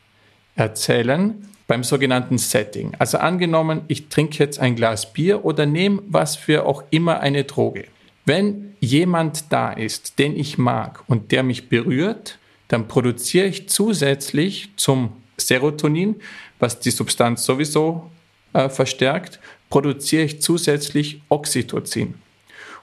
[0.55, 2.93] erzählen beim sogenannten Setting.
[2.97, 7.43] Also angenommen, ich trinke jetzt ein Glas Bier oder nehme was für auch immer eine
[7.43, 7.85] Droge.
[8.25, 14.69] Wenn jemand da ist, den ich mag und der mich berührt, dann produziere ich zusätzlich
[14.77, 16.15] zum Serotonin,
[16.59, 18.09] was die Substanz sowieso
[18.53, 19.39] äh, verstärkt,
[19.69, 22.15] produziere ich zusätzlich Oxytocin.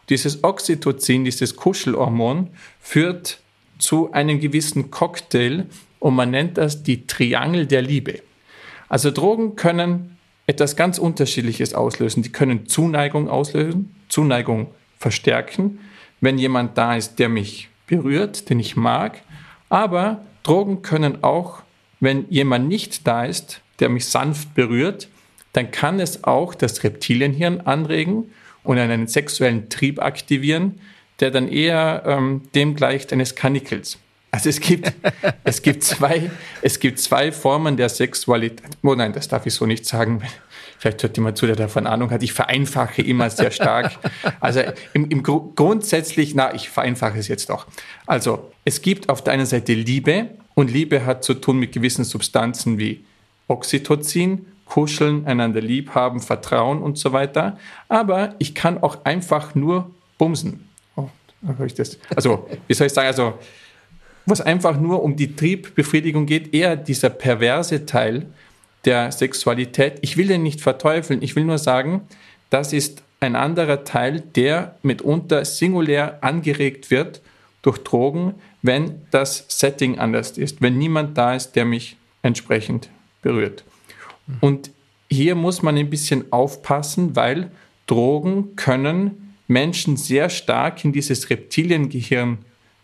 [0.08, 3.40] Dieses Oxytocin, dieses Kuschelhormon, führt
[3.78, 5.66] zu einem gewissen Cocktail
[5.98, 8.20] und man nennt das die Triangel der Liebe.
[8.88, 12.22] Also Drogen können etwas ganz Unterschiedliches auslösen.
[12.22, 14.68] Die können Zuneigung auslösen, Zuneigung
[14.98, 15.80] verstärken,
[16.20, 19.22] wenn jemand da ist, der mich berührt, den ich mag.
[19.68, 21.62] Aber Drogen können auch,
[21.98, 25.08] wenn jemand nicht da ist, der mich sanft berührt,
[25.56, 28.30] dann kann es auch das Reptilienhirn anregen
[28.62, 30.80] und einen sexuellen Trieb aktivieren,
[31.20, 33.98] der dann eher ähm, dem gleicht eines Kanikels.
[34.32, 34.92] Also es gibt,
[35.44, 38.66] es gibt zwei, es gibt zwei Formen der Sexualität.
[38.82, 40.20] Oh nein, das darf ich so nicht sagen.
[40.78, 43.92] vielleicht hört jemand zu, der davon Ahnung hat, ich vereinfache immer sehr stark.
[44.40, 44.60] Also
[44.92, 47.66] im, im Gru grundsätzlich, na, ich vereinfache es jetzt doch.
[48.04, 52.04] Also es gibt auf der einen Seite Liebe und Liebe hat zu tun mit gewissen
[52.04, 53.06] Substanzen wie
[53.48, 57.58] Oxytocin, Kuscheln, einander lieb haben, Vertrauen und so weiter.
[57.88, 60.68] Aber ich kann auch einfach nur bumsen.
[60.96, 61.08] Oh.
[62.14, 63.34] Also, wie soll ich sagen, also,
[64.26, 68.26] was einfach nur um die Triebbefriedigung geht, eher dieser perverse Teil
[68.84, 69.98] der Sexualität.
[70.02, 72.02] Ich will den nicht verteufeln, ich will nur sagen,
[72.50, 77.20] das ist ein anderer Teil, der mitunter singulär angeregt wird
[77.62, 82.88] durch Drogen, wenn das Setting anders ist, wenn niemand da ist, der mich entsprechend
[83.22, 83.64] berührt.
[84.40, 84.70] Und
[85.08, 87.50] hier muss man ein bisschen aufpassen, weil
[87.86, 92.38] Drogen können Menschen sehr stark in dieses Reptiliengehirn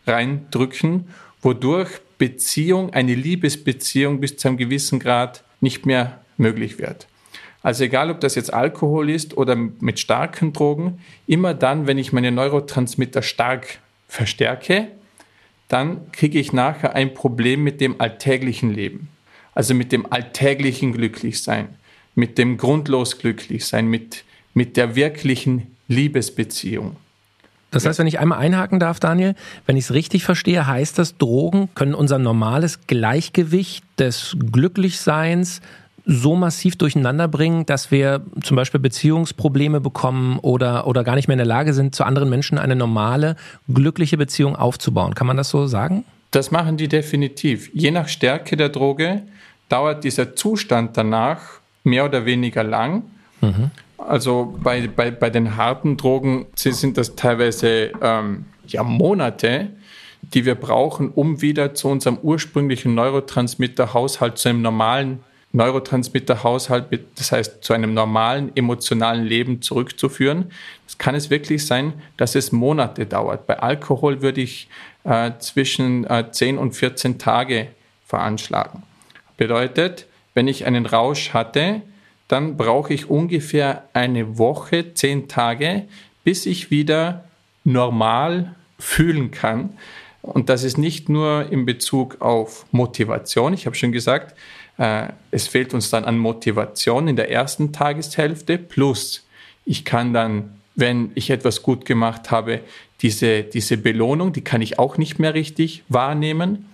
[0.07, 1.07] reindrücken,
[1.40, 7.09] wodurch Beziehung, eine Liebesbeziehung bis zu einem gewissen Grad nicht mehr möglich wird.
[7.62, 12.12] Also egal, ob das jetzt Alkohol ist oder mit starken Drogen, immer dann, wenn ich
[12.12, 13.78] meine Neurotransmitter stark
[14.09, 14.88] verstärke,
[15.68, 19.09] dann kriege ich nachher ein Problem mit dem alltäglichen Leben.
[19.55, 21.69] Also mit dem alltäglichen Glücklichsein,
[22.15, 26.97] mit dem grundlos Glücklichsein, mit, mit der wirklichen Liebesbeziehung.
[27.71, 29.35] Das heißt, wenn ich einmal einhaken darf, Daniel,
[29.65, 35.62] wenn ich es richtig verstehe, heißt das, Drogen können unser normales Gleichgewicht des Glücklichseins
[36.05, 41.35] so massiv durcheinander bringen, dass wir zum Beispiel Beziehungsprobleme bekommen oder, oder gar nicht mehr
[41.35, 43.37] in der Lage sind, zu anderen Menschen eine normale,
[43.73, 45.15] glückliche Beziehung aufzubauen.
[45.15, 46.05] Kann man das so sagen?
[46.33, 47.71] Das machen die definitiv.
[47.73, 49.23] Je nach Stärke der Droge
[49.68, 53.05] dauert dieser Zustand danach mehr oder weniger lang.
[53.40, 53.71] Mhm.
[53.99, 59.68] Also bei, bei, bei den harten Drogen sind das teilweise ähm, ja, Monate,
[60.23, 65.21] die wir brauchen, um wieder zu unserem ursprünglichen Neurotransmitterhaushalt, zu einem normalen
[65.53, 70.47] Neurotransmitterhaushalt, das heißt zu einem normalen emotionalen Leben zurückzuführen.
[70.87, 73.47] Das kann es wirklich sein, dass es Monate dauert.
[73.47, 74.68] Bei Alkohol würde ich
[75.05, 77.69] äh, zwischen äh, 10 und 14 Tage
[78.07, 78.83] veranschlagen.
[79.37, 81.83] Bedeutet, wenn ich einen Rausch hatte,
[82.29, 85.85] dann brauche ich ungefähr eine Woche, zehn Tage,
[86.25, 87.25] bis ich wieder
[87.65, 89.77] normal fühlen kann.
[90.23, 93.53] Und das ist nicht nur in Bezug auf Motivation.
[93.53, 94.37] Ich habe schon gesagt,
[94.79, 98.57] äh, es fehlt uns dann an Motivation in der ersten Tageshälfte.
[98.57, 99.27] Plus,
[99.65, 102.61] ich kann dann, wenn ich etwas gut gemacht habe,
[103.03, 106.67] diese, diese Belohnung, die kann ich auch nicht mehr richtig wahrnehmen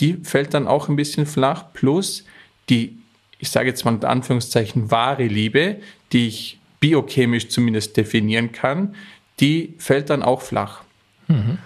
[0.00, 1.66] die fällt dann auch ein bisschen flach.
[1.72, 2.24] Plus
[2.68, 2.98] die,
[3.38, 5.76] ich sage jetzt mal in Anführungszeichen, wahre Liebe,
[6.12, 8.94] die ich biochemisch zumindest definieren kann,
[9.40, 10.82] die fällt dann auch flach.
[11.28, 11.58] Mhm.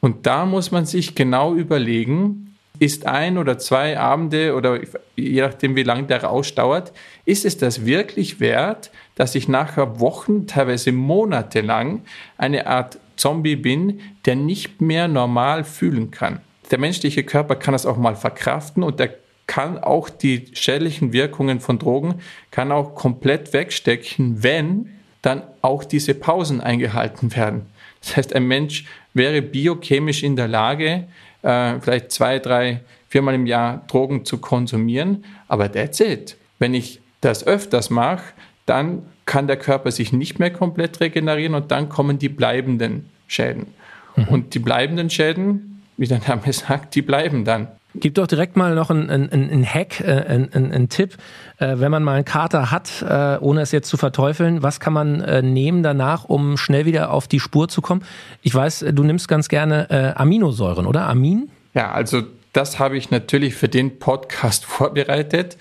[0.00, 4.80] Und da muss man sich genau überlegen, ist ein oder zwei Abende oder
[5.14, 6.92] je nachdem, wie lange der Rausch dauert,
[7.26, 12.02] ist es das wirklich wert, dass ich nachher Wochen, teilweise Monate lang
[12.38, 16.40] eine Art Zombie bin, der nicht mehr normal fühlen kann?
[16.70, 19.14] der menschliche Körper kann das auch mal verkraften und der
[19.46, 22.16] kann auch die schädlichen Wirkungen von Drogen,
[22.52, 24.90] kann auch komplett wegstecken, wenn
[25.22, 27.66] dann auch diese Pausen eingehalten werden.
[28.00, 31.08] Das heißt, ein Mensch wäre biochemisch in der Lage,
[31.42, 36.36] äh, vielleicht zwei, drei, viermal im Jahr Drogen zu konsumieren, aber that's it.
[36.60, 38.22] Wenn ich das öfters mache,
[38.66, 43.68] dann kann der Körper sich nicht mehr komplett regenerieren und dann kommen die bleibenden Schäden.
[44.16, 44.24] Mhm.
[44.24, 47.68] Und die bleibenden Schäden, wie der Name sagt, die bleiben dann.
[47.94, 51.16] Gib doch direkt mal noch einen, einen, einen Hack, äh, einen, einen Tipp,
[51.58, 54.92] äh, wenn man mal einen Kater hat, äh, ohne es jetzt zu verteufeln, was kann
[54.92, 55.18] man
[55.52, 58.02] nehmen danach, um schnell wieder auf die Spur zu kommen?
[58.42, 61.06] Ich weiß, du nimmst ganz gerne Aminosäuren, oder?
[61.06, 61.50] Amin?
[61.74, 65.56] Ja, also das habe ich natürlich für den Podcast vorbereitet.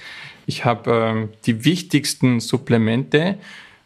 [0.50, 3.38] Ich habe ähm, die wichtigsten Supplemente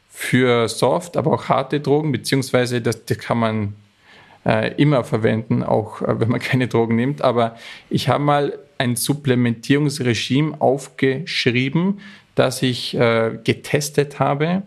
[0.09, 3.73] für soft, aber auch harte Drogen, beziehungsweise das, das kann man
[4.45, 7.21] äh, immer verwenden, auch äh, wenn man keine Drogen nimmt.
[7.21, 7.57] Aber
[7.89, 11.99] ich habe mal ein Supplementierungsregime aufgeschrieben,
[12.33, 14.63] das ich äh, getestet habe,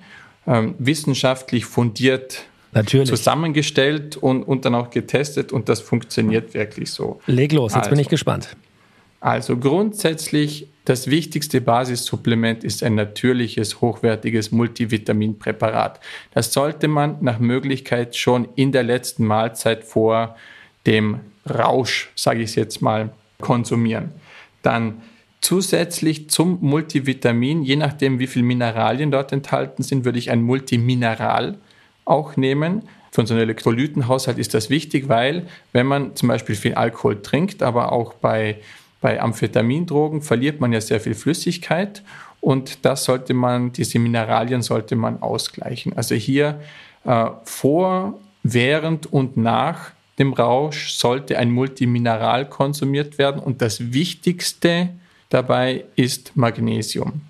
[0.46, 3.08] ähm, wissenschaftlich fundiert Natürlich.
[3.08, 7.22] zusammengestellt und, und dann auch getestet und das funktioniert wirklich so.
[7.26, 8.54] Leg los, jetzt also, bin ich gespannt.
[9.18, 15.98] Also grundsätzlich das wichtigste Basissupplement ist ein natürliches, hochwertiges Multivitaminpräparat.
[16.30, 20.36] Das sollte man nach Möglichkeit schon in der letzten Mahlzeit vor
[20.86, 24.12] dem Rausch, sage ich es jetzt mal, konsumieren.
[24.62, 25.02] Dann
[25.40, 31.58] zusätzlich zum Multivitamin, je nachdem wie viele Mineralien dort enthalten sind, würde ich ein Multimineral
[32.04, 32.82] auch nehmen.
[33.10, 37.90] Für unseren Elektrolytenhaushalt ist das wichtig, weil wenn man zum Beispiel viel Alkohol trinkt, aber
[37.90, 38.58] auch bei
[39.06, 42.02] bei Amphetamindrogen verliert man ja sehr viel Flüssigkeit
[42.40, 45.96] und das sollte man, diese Mineralien sollte man ausgleichen.
[45.96, 46.60] Also hier
[47.04, 54.88] äh, vor, während und nach dem Rausch sollte ein Multimineral konsumiert werden und das Wichtigste
[55.28, 57.20] dabei ist Magnesium.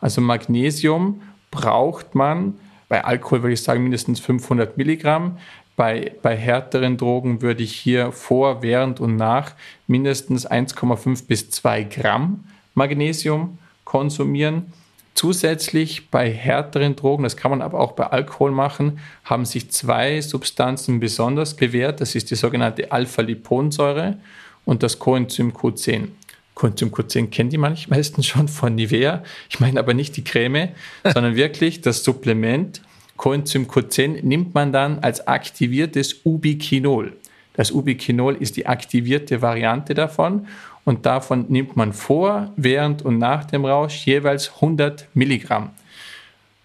[0.00, 2.54] Also Magnesium braucht man
[2.88, 5.38] bei Alkohol würde ich sagen mindestens 500 Milligramm.
[5.76, 9.52] Bei, bei härteren Drogen würde ich hier vor, während und nach
[9.86, 14.72] mindestens 1,5 bis 2 Gramm Magnesium konsumieren.
[15.14, 20.20] Zusätzlich bei härteren Drogen, das kann man aber auch bei Alkohol machen, haben sich zwei
[20.20, 22.02] Substanzen besonders bewährt.
[22.02, 24.18] Das ist die sogenannte Alpha-Liponsäure
[24.66, 26.08] und das Coenzym Q10.
[26.54, 29.22] Coenzym Q10 kennen die meisten schon von Nivea.
[29.48, 30.70] Ich meine aber nicht die Creme,
[31.04, 32.82] sondern wirklich das Supplement.
[33.16, 37.16] Coenzym Q10 nimmt man dann als aktiviertes Ubiquinol.
[37.54, 40.46] Das Ubiquinol ist die aktivierte Variante davon
[40.84, 45.70] und davon nimmt man vor, während und nach dem Rausch jeweils 100 Milligramm.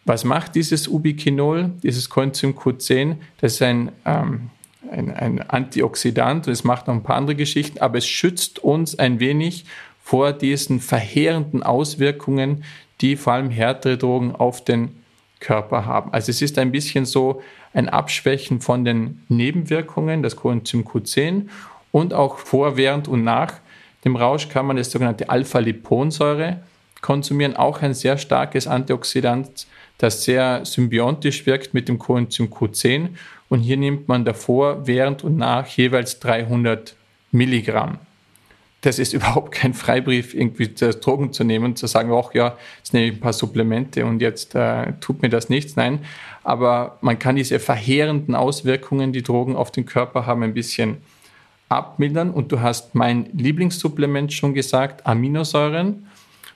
[0.05, 3.15] Was macht dieses Ubiquinol, dieses Coenzym Q10?
[3.39, 4.49] Das ist ein, ähm,
[4.91, 8.97] ein, ein Antioxidant und es macht noch ein paar andere Geschichten, aber es schützt uns
[8.97, 9.65] ein wenig
[10.03, 12.63] vor diesen verheerenden Auswirkungen,
[12.99, 15.00] die vor allem härtere Drogen auf den
[15.41, 16.13] Körper haben.
[16.13, 17.41] Also es ist ein bisschen so
[17.73, 21.47] ein Abschwächen von den Nebenwirkungen, das Coenzym Q10
[21.91, 23.55] und auch vor, während und nach
[24.05, 26.61] dem Rausch kann man das sogenannte Alpha-Liponsäure
[27.01, 33.09] konsumieren, auch ein sehr starkes Antioxidant, das sehr symbiontisch wirkt mit dem Coenzym Q10.
[33.49, 36.95] Und hier nimmt man davor, während und nach jeweils 300
[37.31, 37.99] Milligramm.
[38.81, 42.93] Das ist überhaupt kein Freibrief, irgendwie Drogen zu nehmen und zu sagen, ach ja, jetzt
[42.93, 45.75] nehme ich ein paar Supplemente und jetzt äh, tut mir das nichts.
[45.75, 45.99] Nein,
[46.43, 50.97] aber man kann diese verheerenden Auswirkungen, die Drogen auf den Körper haben, ein bisschen
[51.69, 52.31] abmildern.
[52.31, 56.07] Und du hast mein Lieblingssupplement schon gesagt, Aminosäuren.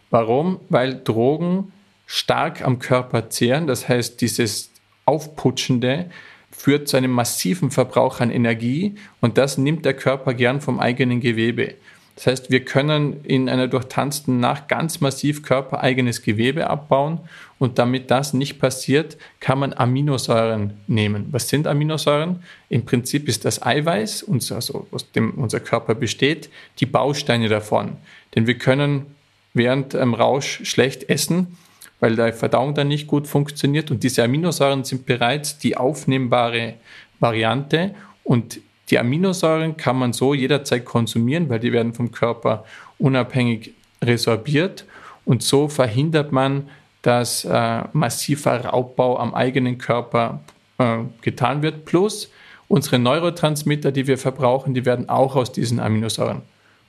[0.10, 0.60] Warum?
[0.70, 1.72] Weil Drogen
[2.06, 3.68] stark am Körper zehren.
[3.68, 4.72] Das heißt, dieses
[5.06, 6.10] Aufputschende
[6.52, 11.20] führt zu einem massiven Verbrauch an Energie und das nimmt der Körper gern vom eigenen
[11.20, 11.76] Gewebe.
[12.16, 17.20] Das heißt, wir können in einer durchtanzten Nacht ganz massiv körpereigenes Gewebe abbauen
[17.60, 21.28] und damit das nicht passiert, kann man Aminosäuren nehmen.
[21.32, 22.42] Was sind Aminosäuren?
[22.70, 26.50] Im Prinzip ist das Eiweiß, also aus dem unser Körper besteht,
[26.80, 27.98] die Bausteine davon.
[28.34, 29.08] Denn wir können
[29.54, 31.58] während einem Rausch schlecht essen,
[32.00, 36.76] weil die Verdauung dann nicht gut funktioniert und diese Aminosäuren sind bereits die aufnehmbare
[37.20, 42.66] Variante und die Aminosäuren kann man so jederzeit konsumieren, weil die werden vom Körper
[42.98, 44.86] unabhängig resorbiert
[45.26, 46.70] und so verhindert man,
[47.02, 50.42] dass äh, massiver Raubbau am eigenen Körper
[50.78, 51.86] äh, getan wird.
[51.86, 52.32] Plus
[52.68, 56.42] unsere Neurotransmitter, die wir verbrauchen, die werden auch aus diesen Aminosäuren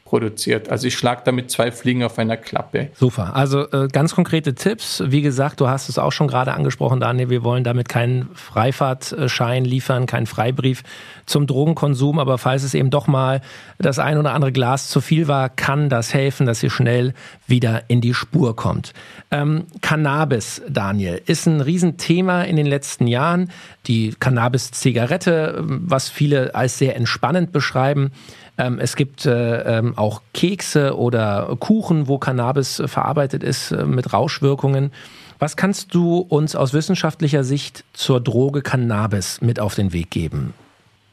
[0.07, 0.71] produziert.
[0.71, 2.89] Also ich schlage damit zwei Fliegen auf einer Klappe.
[2.95, 3.35] Super.
[3.35, 5.03] Also äh, ganz konkrete Tipps.
[5.05, 7.29] Wie gesagt, du hast es auch schon gerade angesprochen, Daniel.
[7.29, 10.85] Wir wollen damit keinen Freifahrtschein liefern, keinen Freibrief
[11.27, 12.19] zum Drogenkonsum.
[12.19, 13.43] Aber falls es eben doch mal
[13.79, 17.13] das ein oder andere Glas zu viel war, kann das helfen, dass ihr schnell
[17.49, 18.93] wieder in die Spur kommt.
[19.33, 23.51] Ähm, Cannabis, Daniel, ist ein Riesenthema in den letzten Jahren.
[23.89, 28.13] Die Cannabis-Zigarette, was viele als sehr entspannend beschreiben.
[28.59, 34.13] Ähm, es gibt äh, ähm, auch Kekse oder Kuchen, wo Cannabis verarbeitet ist äh, mit
[34.13, 34.93] Rauschwirkungen.
[35.39, 40.55] Was kannst du uns aus wissenschaftlicher Sicht zur Droge Cannabis mit auf den Weg geben?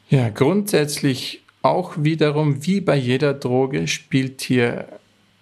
[0.08, 4.86] Ja, grundsätzlich auch wiederum, wie bei jeder Droge, spielt hier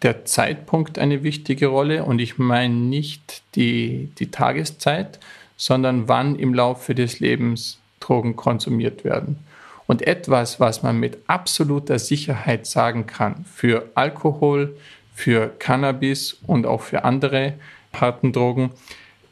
[0.02, 2.04] der Zeitpunkt eine wichtige Rolle.
[2.04, 5.20] Und ich meine nicht die, die Tageszeit,
[5.56, 9.38] sondern wann im Laufe des Lebens Drogen konsumiert werden.
[9.92, 14.74] Und etwas, was man mit absoluter Sicherheit sagen kann für Alkohol,
[15.14, 17.58] für Cannabis und auch für andere
[17.92, 18.70] harten Drogen,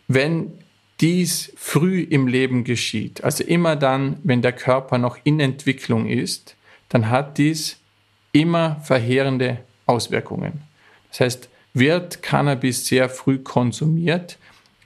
[0.06, 0.52] wenn
[1.00, 6.56] dies früh im Leben geschieht, also immer dann, wenn der Körper noch in Entwicklung ist,
[6.90, 7.78] dann hat dies
[8.32, 10.60] immer verheerende Auswirkungen.
[11.08, 14.36] Das heißt, wird Cannabis sehr früh konsumiert,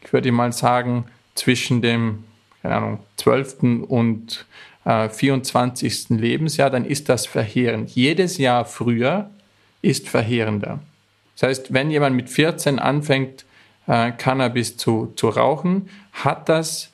[0.04, 2.22] ich würde mal sagen, zwischen dem
[2.64, 3.86] keine Ahnung, 12.
[3.88, 4.46] und
[4.84, 6.10] äh, 24.
[6.10, 7.90] Lebensjahr, dann ist das verheerend.
[7.90, 9.30] Jedes Jahr früher
[9.82, 10.80] ist verheerender.
[11.34, 13.44] Das heißt, wenn jemand mit 14 anfängt,
[13.86, 16.92] äh, Cannabis zu, zu rauchen, hat das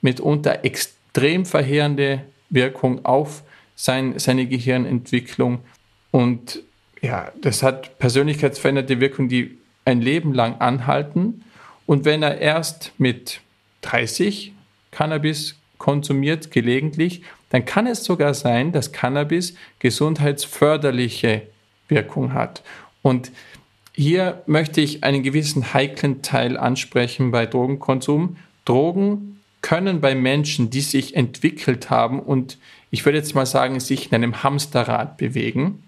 [0.00, 3.42] mitunter extrem verheerende Wirkung auf
[3.74, 5.60] sein, seine Gehirnentwicklung.
[6.10, 6.62] Und
[7.00, 11.44] ja, das hat persönlichkeitsveränderte Wirkung, die ein Leben lang anhalten.
[11.86, 13.40] Und wenn er erst mit
[13.82, 14.52] 30
[14.90, 21.42] Cannabis konsumiert gelegentlich, dann kann es sogar sein, dass Cannabis gesundheitsförderliche
[21.88, 22.62] Wirkung hat.
[23.02, 23.32] Und
[23.92, 28.36] hier möchte ich einen gewissen heiklen Teil ansprechen bei Drogenkonsum.
[28.64, 32.58] Drogen können bei Menschen, die sich entwickelt haben und
[32.92, 35.82] ich würde jetzt mal sagen, sich in einem Hamsterrad bewegen,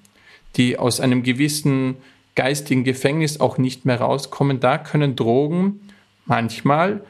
[0.57, 1.99] die aus einem gewissen
[2.35, 5.89] geistigen Gefängnis auch nicht mehr rauskommen, da können Drogen
[6.27, 7.05] manchmal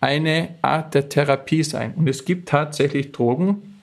[0.00, 1.94] eine Art der Therapie sein.
[1.94, 3.80] Und es gibt tatsächlich Drogen,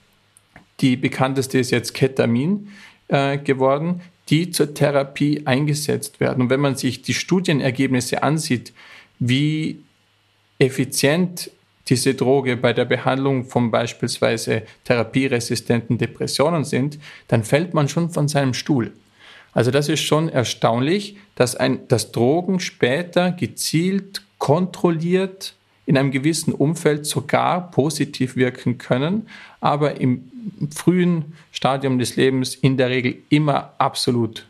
[0.80, 2.70] die bekannteste ist jetzt Ketamin
[3.08, 6.44] äh, geworden, die zur Therapie eingesetzt werden.
[6.44, 8.74] Und wenn man sich die Studienergebnisse ansieht,
[9.20, 9.82] wie
[10.60, 11.52] effizient
[11.88, 18.28] diese Droge bei der Behandlung von beispielsweise therapieresistenten Depressionen sind, dann fällt man schon von
[18.28, 18.92] seinem Stuhl.
[19.54, 25.56] Also das ist schon erstaunlich, dass, ein, dass Drogen später gezielt, kontrolliert
[25.88, 29.28] in einem gewissen Umfeld sogar positiv wirken können,
[29.62, 30.30] aber im
[30.70, 34.46] frühen Stadium des Lebens in der Regel immer absolut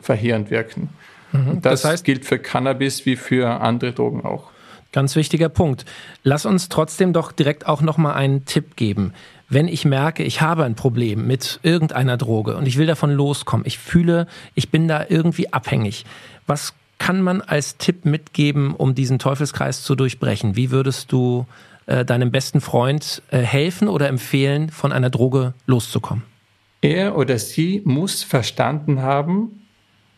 [0.00, 0.88] verheerend wirken.
[1.32, 1.60] Mhm.
[1.60, 4.50] Das, das heißt, gilt für Cannabis wie für andere Drogen auch.
[4.92, 5.84] Ganz wichtiger Punkt.
[6.22, 9.12] Lass uns trotzdem doch direkt auch noch mal einen Tipp geben.
[9.48, 13.66] Wenn ich merke, ich habe ein Problem mit irgendeiner Droge und ich will davon loskommen,
[13.66, 16.06] ich fühle, ich bin da irgendwie abhängig.
[16.46, 20.56] Was kann man als Tipp mitgeben, um diesen Teufelskreis zu durchbrechen?
[20.56, 21.46] Wie würdest du
[21.86, 26.24] äh, deinem besten Freund äh, helfen oder empfehlen, von einer Droge loszukommen?
[26.80, 29.66] Er oder sie muss verstanden haben,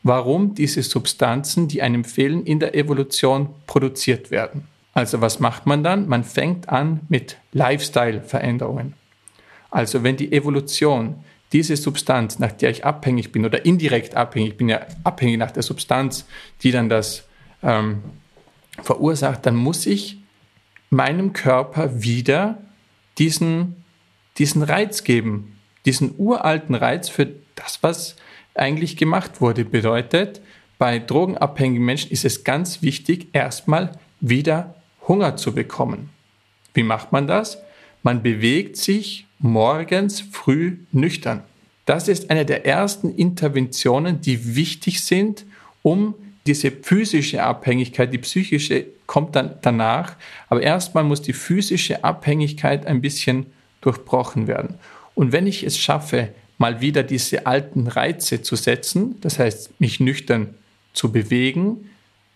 [0.02, 4.66] warum diese Substanzen, die einem fehlen, in der Evolution produziert werden.
[4.92, 6.08] Also was macht man dann?
[6.08, 8.94] Man fängt an mit Lifestyle-Veränderungen.
[9.70, 14.56] Also wenn die Evolution diese Substanz, nach der ich abhängig bin oder indirekt abhängig, ich
[14.56, 16.26] bin ja abhängig nach der Substanz,
[16.62, 17.24] die dann das
[17.62, 18.02] ähm,
[18.82, 20.18] verursacht, dann muss ich
[20.90, 22.58] meinem Körper wieder
[23.18, 23.84] diesen,
[24.38, 28.16] diesen Reiz geben, diesen uralten Reiz für das, was
[28.54, 29.64] eigentlich gemacht wurde.
[29.64, 30.40] Bedeutet,
[30.78, 34.74] bei drogenabhängigen Menschen ist es ganz wichtig, erstmal wieder
[35.06, 36.10] Hunger zu bekommen.
[36.74, 37.58] Wie macht man das?
[38.02, 41.42] Man bewegt sich morgens früh nüchtern.
[41.86, 45.44] Das ist eine der ersten Interventionen, die wichtig sind,
[45.82, 46.14] um
[46.46, 50.14] diese physische Abhängigkeit, die psychische kommt dann danach,
[50.48, 53.46] aber erstmal muss die physische Abhängigkeit ein bisschen
[53.80, 54.76] durchbrochen werden.
[55.14, 56.28] Und wenn ich es schaffe,
[56.58, 60.54] mal wieder diese alten Reize zu setzen, das heißt, mich nüchtern
[60.92, 61.90] zu bewegen,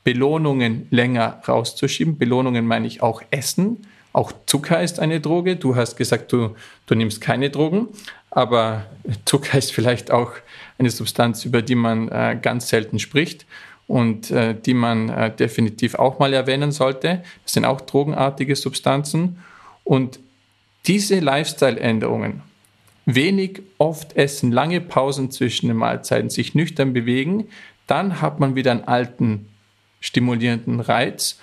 [0.05, 2.19] Belohnungen länger rauszuschieben.
[2.19, 3.87] Belohnungen meine ich auch Essen.
[4.15, 5.57] Auch Zucker ist eine Droge.
[5.57, 6.55] Du hast gesagt, du,
[6.87, 7.89] du nimmst keine Drogen,
[8.31, 8.87] aber
[9.25, 10.33] Zucker ist vielleicht auch
[10.79, 13.45] eine Substanz, über die man äh, ganz selten spricht
[13.89, 17.25] und äh, die man äh, definitiv auch mal erwähnen sollte.
[17.43, 19.43] Das sind auch drogenartige Substanzen.
[19.83, 20.21] Und
[20.87, 22.43] diese Lifestyle-Änderungen,
[23.07, 27.49] wenig, oft essen, lange Pausen zwischen den Mahlzeiten, sich nüchtern bewegen,
[27.89, 29.49] dann hat man wieder einen alten
[29.99, 31.41] stimulierenden Reiz.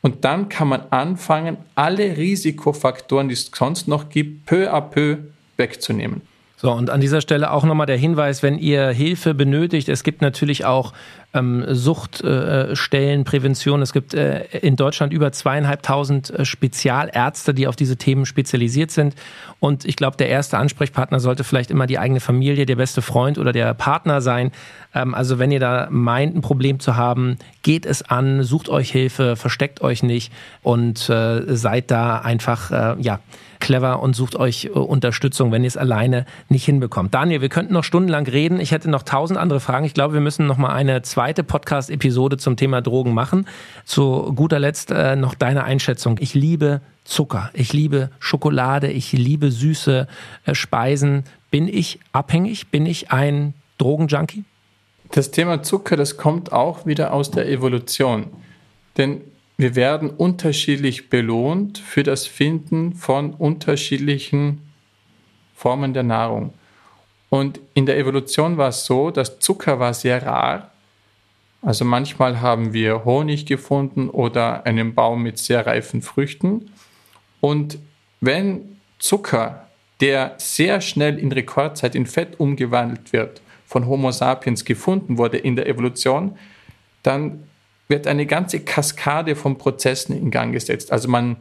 [0.00, 5.18] Und dann kann man anfangen, alle Risikofaktoren, die es sonst noch gibt, peu à peu
[5.56, 6.22] wegzunehmen.
[6.60, 10.22] So, und an dieser Stelle auch nochmal der Hinweis, wenn ihr Hilfe benötigt, es gibt
[10.22, 10.92] natürlich auch
[11.32, 13.80] ähm, Suchtstellen, äh, Prävention.
[13.80, 19.14] Es gibt äh, in Deutschland über zweieinhalbtausend äh, Spezialärzte, die auf diese Themen spezialisiert sind.
[19.60, 23.38] Und ich glaube, der erste Ansprechpartner sollte vielleicht immer die eigene Familie, der beste Freund
[23.38, 24.50] oder der Partner sein.
[24.96, 28.90] Ähm, also wenn ihr da meint, ein Problem zu haben, geht es an, sucht euch
[28.90, 30.32] Hilfe, versteckt euch nicht
[30.64, 33.20] und äh, seid da einfach, äh, ja,
[33.60, 37.14] clever und sucht euch äh, Unterstützung, wenn ihr es alleine nicht hinbekommt.
[37.14, 38.60] Daniel, wir könnten noch stundenlang reden.
[38.60, 39.84] Ich hätte noch tausend andere Fragen.
[39.84, 43.46] Ich glaube, wir müssen noch mal eine zweite Podcast-Episode zum Thema Drogen machen.
[43.84, 46.18] Zu guter Letzt äh, noch deine Einschätzung.
[46.20, 50.06] Ich liebe Zucker, ich liebe Schokolade, ich liebe süße
[50.44, 51.24] äh, Speisen.
[51.50, 52.68] Bin ich abhängig?
[52.68, 54.44] Bin ich ein Drogenjunkie?
[55.12, 58.26] Das Thema Zucker, das kommt auch wieder aus der Evolution.
[58.98, 59.22] Denn
[59.58, 64.62] wir werden unterschiedlich belohnt für das Finden von unterschiedlichen
[65.54, 66.54] Formen der Nahrung.
[67.28, 70.70] Und in der Evolution war es so, dass Zucker war sehr rar.
[71.60, 76.70] Also manchmal haben wir Honig gefunden oder einen Baum mit sehr reifen Früchten.
[77.40, 77.80] Und
[78.20, 79.66] wenn Zucker,
[80.00, 85.56] der sehr schnell in Rekordzeit in Fett umgewandelt wird, von Homo sapiens gefunden wurde in
[85.56, 86.38] der Evolution,
[87.02, 87.47] dann
[87.88, 90.92] wird eine ganze Kaskade von Prozessen in Gang gesetzt.
[90.92, 91.36] Also man,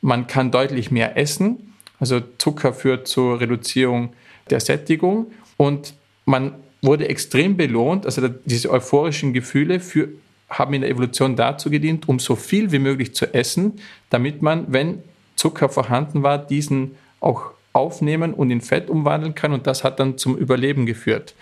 [0.00, 1.74] man kann deutlich mehr essen.
[2.00, 4.14] Also Zucker führt zur Reduzierung
[4.50, 8.06] der Sättigung und man wurde extrem belohnt.
[8.06, 10.08] Also diese euphorischen Gefühle für,
[10.48, 13.74] haben in der Evolution dazu gedient, um so viel wie möglich zu essen,
[14.10, 15.02] damit man, wenn
[15.36, 20.18] Zucker vorhanden war, diesen auch aufnehmen und in Fett umwandeln kann und das hat dann
[20.18, 21.34] zum Überleben geführt.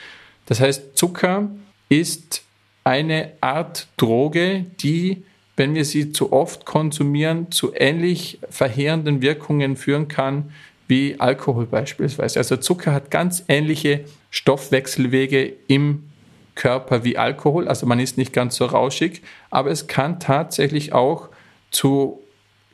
[0.47, 1.51] Das heißt, Zucker
[1.89, 2.45] ist
[2.91, 5.23] eine Art Droge, die,
[5.57, 10.53] wenn wir sie zu oft konsumieren, zu ähnlich verheerenden Wirkungen führen kann
[10.89, 12.41] wie Alkohol beispielsweise.
[12.41, 16.11] Also Zucker hat ganz ähnliche Stoffwechselwege im
[16.57, 17.69] Körper wie Alkohol.
[17.69, 21.29] Also man ist nicht ganz so rauschig, aber es kann tatsächlich auch
[21.71, 22.19] zu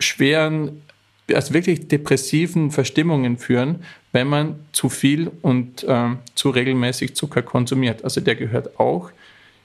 [0.01, 0.81] schweren,
[1.31, 8.03] also wirklich depressiven Verstimmungen führen, wenn man zu viel und äh, zu regelmäßig Zucker konsumiert.
[8.03, 9.11] Also der gehört auch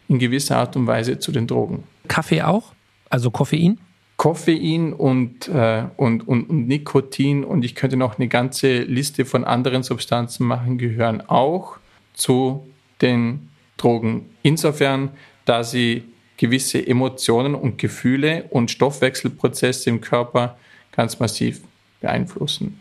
[0.08, 1.84] in gewisser Art und Weise zu den Drogen.
[2.08, 2.74] Kaffee auch?
[3.10, 3.80] Also Koffein?
[4.18, 9.44] Koffein und, äh, und, und, und, Nikotin und ich könnte noch eine ganze Liste von
[9.44, 11.78] anderen Substanzen machen, gehören auch
[12.14, 12.68] zu
[13.02, 14.30] den Drogen.
[14.44, 15.10] Insofern,
[15.46, 16.04] da sie
[16.38, 20.58] gewisse Emotionen und Gefühle und Stoffwechselprozesse im Körper
[20.92, 21.62] ganz massiv
[22.00, 22.80] beeinflussen.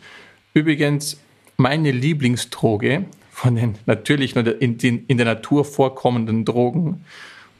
[0.52, 1.20] Übrigens,
[1.56, 3.04] meine Lieblingsdroge
[3.40, 7.06] von den natürlich in, in der Natur vorkommenden Drogen.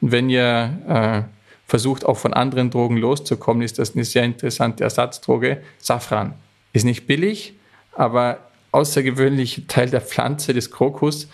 [0.02, 1.22] Und wenn ihr äh,
[1.66, 5.62] versucht, auch von anderen Drogen loszukommen, ist das eine sehr interessante Ersatzdroge.
[5.78, 6.34] Safran
[6.74, 7.54] ist nicht billig,
[7.92, 8.40] aber
[8.72, 11.28] außergewöhnlich Teil der Pflanze des Krokus,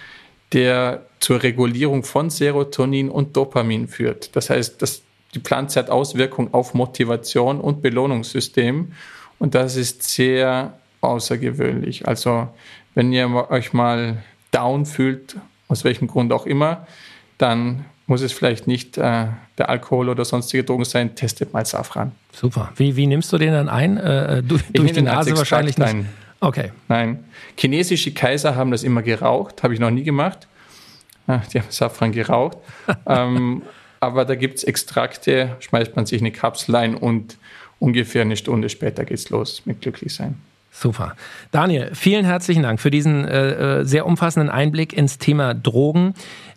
[0.52, 4.36] der zur Regulierung von Serotonin und Dopamin führt.
[4.36, 5.02] Das heißt, das,
[5.34, 8.92] die Pflanze hat Auswirkungen auf Motivation und Belohnungssystem
[9.40, 12.06] und das ist sehr außergewöhnlich.
[12.06, 12.48] Also
[12.94, 14.22] wenn ihr euch mal
[14.56, 15.36] down fühlt,
[15.68, 16.86] aus welchem Grund auch immer,
[17.38, 19.26] dann muss es vielleicht nicht äh,
[19.58, 21.14] der Alkohol oder sonstige Drogen sein.
[21.16, 22.12] Testet mal Safran.
[22.32, 22.72] Super.
[22.76, 23.96] Wie, wie nimmst du den dann ein?
[23.98, 25.88] Äh, äh durch, durch die Nase wahrscheinlich nicht?
[25.88, 26.08] Ein.
[26.40, 26.70] Okay.
[26.88, 27.24] Nein.
[27.56, 30.46] Chinesische Kaiser haben das immer geraucht, habe ich noch nie gemacht.
[31.26, 32.58] Ah, die haben Safran geraucht.
[33.06, 33.62] ähm,
[33.98, 37.38] aber da gibt es Extrakte, schmeißt man sich eine Kapsel ein und
[37.80, 40.36] ungefähr eine Stunde später geht es los mit Glücklichsein.
[40.78, 41.16] Super.
[41.52, 46.12] Daniel, vielen herzlichen Dank für diesen äh, äh sehr umfassenden Einblick ins Thema Drogen.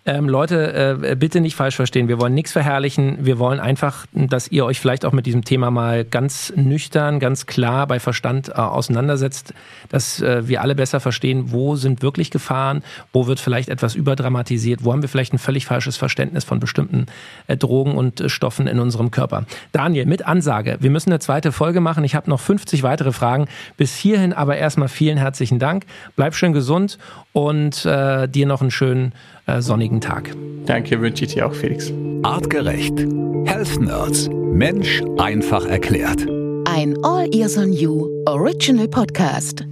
[0.10, 2.08] Ähm, Leute, äh, bitte nicht falsch verstehen.
[2.08, 3.20] Wir wollen nichts verherrlichen.
[3.22, 7.46] Wir wollen einfach, dass ihr euch vielleicht auch mit diesem Thema mal ganz nüchtern, ganz
[7.46, 9.54] klar bei Verstand äh, auseinandersetzt,
[9.90, 12.82] dass äh, wir alle besser verstehen, wo sind wirklich Gefahren,
[13.14, 17.06] wo wird vielleicht etwas überdramatisiert, wo haben wir vielleicht ein völlig falsches Verständnis von bestimmten
[17.46, 19.46] äh, Drogen und äh, Stoffen in unserem Körper.
[19.74, 22.04] Daniel, mit Ansage, wir müssen eine zweite Folge machen.
[22.04, 23.46] Ich habe noch 50 weitere Fragen.
[23.78, 25.86] Bis hierhin aber erstmal vielen herzlichen Dank.
[26.16, 26.98] Bleib schön gesund
[27.32, 29.14] und äh, dir noch einen schönen
[29.58, 30.32] äh, sonnigen Tag.
[30.66, 31.92] Danke, wünsche ich dir auch, Felix.
[32.24, 33.00] Artgerecht.
[33.46, 34.30] Health Nerds.
[34.52, 36.26] Mensch einfach erklärt.
[36.66, 39.66] Ein All Ears on You Original Podcast.